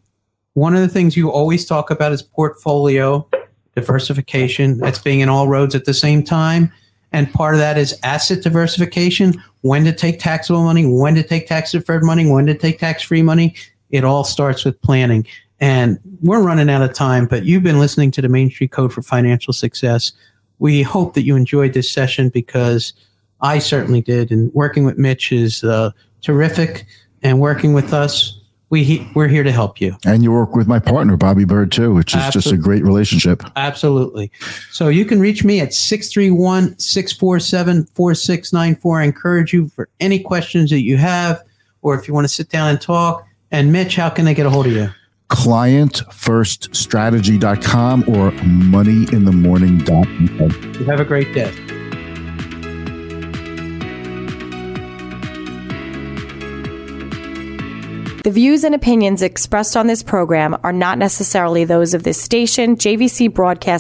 one 0.54 0.74
of 0.74 0.80
the 0.80 0.88
things 0.88 1.16
you 1.16 1.30
always 1.30 1.64
talk 1.64 1.90
about 1.90 2.10
is 2.12 2.22
portfolio 2.22 3.28
diversification. 3.76 4.78
That's 4.78 4.98
being 4.98 5.20
in 5.20 5.28
all 5.28 5.48
roads 5.48 5.74
at 5.74 5.84
the 5.84 5.94
same 5.94 6.22
time. 6.22 6.72
And 7.12 7.32
part 7.32 7.54
of 7.54 7.60
that 7.60 7.76
is 7.78 7.98
asset 8.02 8.42
diversification 8.42 9.40
when 9.62 9.84
to 9.84 9.92
take 9.92 10.20
taxable 10.20 10.62
money, 10.62 10.86
when 10.86 11.14
to 11.16 11.22
take 11.22 11.46
tax 11.46 11.72
deferred 11.72 12.04
money, 12.04 12.28
when 12.30 12.46
to 12.46 12.54
take 12.54 12.78
tax 12.78 13.02
free 13.02 13.22
money. 13.22 13.54
It 13.90 14.04
all 14.04 14.22
starts 14.24 14.64
with 14.64 14.80
planning. 14.82 15.26
And 15.60 15.98
we're 16.22 16.42
running 16.42 16.70
out 16.70 16.82
of 16.82 16.94
time, 16.94 17.26
but 17.26 17.44
you've 17.44 17.62
been 17.62 17.78
listening 17.78 18.10
to 18.12 18.22
the 18.22 18.28
Main 18.28 18.50
Street 18.50 18.72
Code 18.72 18.92
for 18.92 19.02
Financial 19.02 19.52
Success. 19.52 20.12
We 20.58 20.82
hope 20.82 21.14
that 21.14 21.22
you 21.22 21.36
enjoyed 21.36 21.74
this 21.74 21.90
session 21.90 22.30
because 22.30 22.94
I 23.42 23.58
certainly 23.58 24.00
did. 24.00 24.30
And 24.30 24.52
working 24.54 24.84
with 24.84 24.98
Mitch 24.98 25.32
is 25.32 25.62
uh, 25.62 25.90
terrific. 26.22 26.86
And 27.22 27.40
working 27.40 27.74
with 27.74 27.92
us, 27.92 28.40
we 28.70 28.84
he, 28.84 29.06
we're 29.14 29.28
here 29.28 29.42
to 29.42 29.52
help 29.52 29.80
you. 29.80 29.96
and 30.06 30.22
you 30.22 30.32
work 30.32 30.54
with 30.54 30.68
my 30.68 30.78
partner 30.78 31.16
bobby 31.16 31.44
bird 31.44 31.72
too 31.72 31.92
which 31.92 32.14
is 32.14 32.22
just 32.30 32.52
a 32.52 32.56
great 32.56 32.84
relationship 32.84 33.42
Absolutely. 33.56 34.30
So 34.70 34.88
you 34.88 35.04
can 35.04 35.20
reach 35.20 35.44
me 35.44 35.60
at 35.60 35.74
631 35.74 36.78
647 36.78 37.86
4694. 37.86 39.00
I 39.00 39.04
encourage 39.04 39.52
you 39.52 39.68
for 39.68 39.88
any 39.98 40.20
questions 40.20 40.70
that 40.70 40.82
you 40.82 40.96
have, 40.96 41.42
or 41.82 41.98
if 41.98 42.06
you 42.06 42.14
want 42.14 42.24
to 42.26 42.32
sit 42.32 42.48
down 42.48 42.70
and 42.70 42.80
talk. 42.80 43.26
And 43.50 43.72
Mitch, 43.72 43.96
how 43.96 44.08
can 44.08 44.24
they 44.24 44.34
get 44.34 44.46
a 44.46 44.50
hold 44.50 44.66
of 44.66 44.72
you? 44.72 44.88
clientfirststrategy.com 45.30 48.04
or 48.08 48.32
moneyinthemorning.com 48.32 50.74
You 50.78 50.84
have 50.86 51.00
a 51.00 51.04
great 51.04 51.32
day. 51.32 51.50
The 58.22 58.30
views 58.30 58.64
and 58.64 58.74
opinions 58.74 59.22
expressed 59.22 59.78
on 59.78 59.86
this 59.86 60.02
program 60.02 60.54
are 60.62 60.74
not 60.74 60.98
necessarily 60.98 61.64
those 61.64 61.94
of 61.94 62.02
this 62.02 62.20
station, 62.20 62.76
JVC 62.76 63.32
Broadcast. 63.32 63.68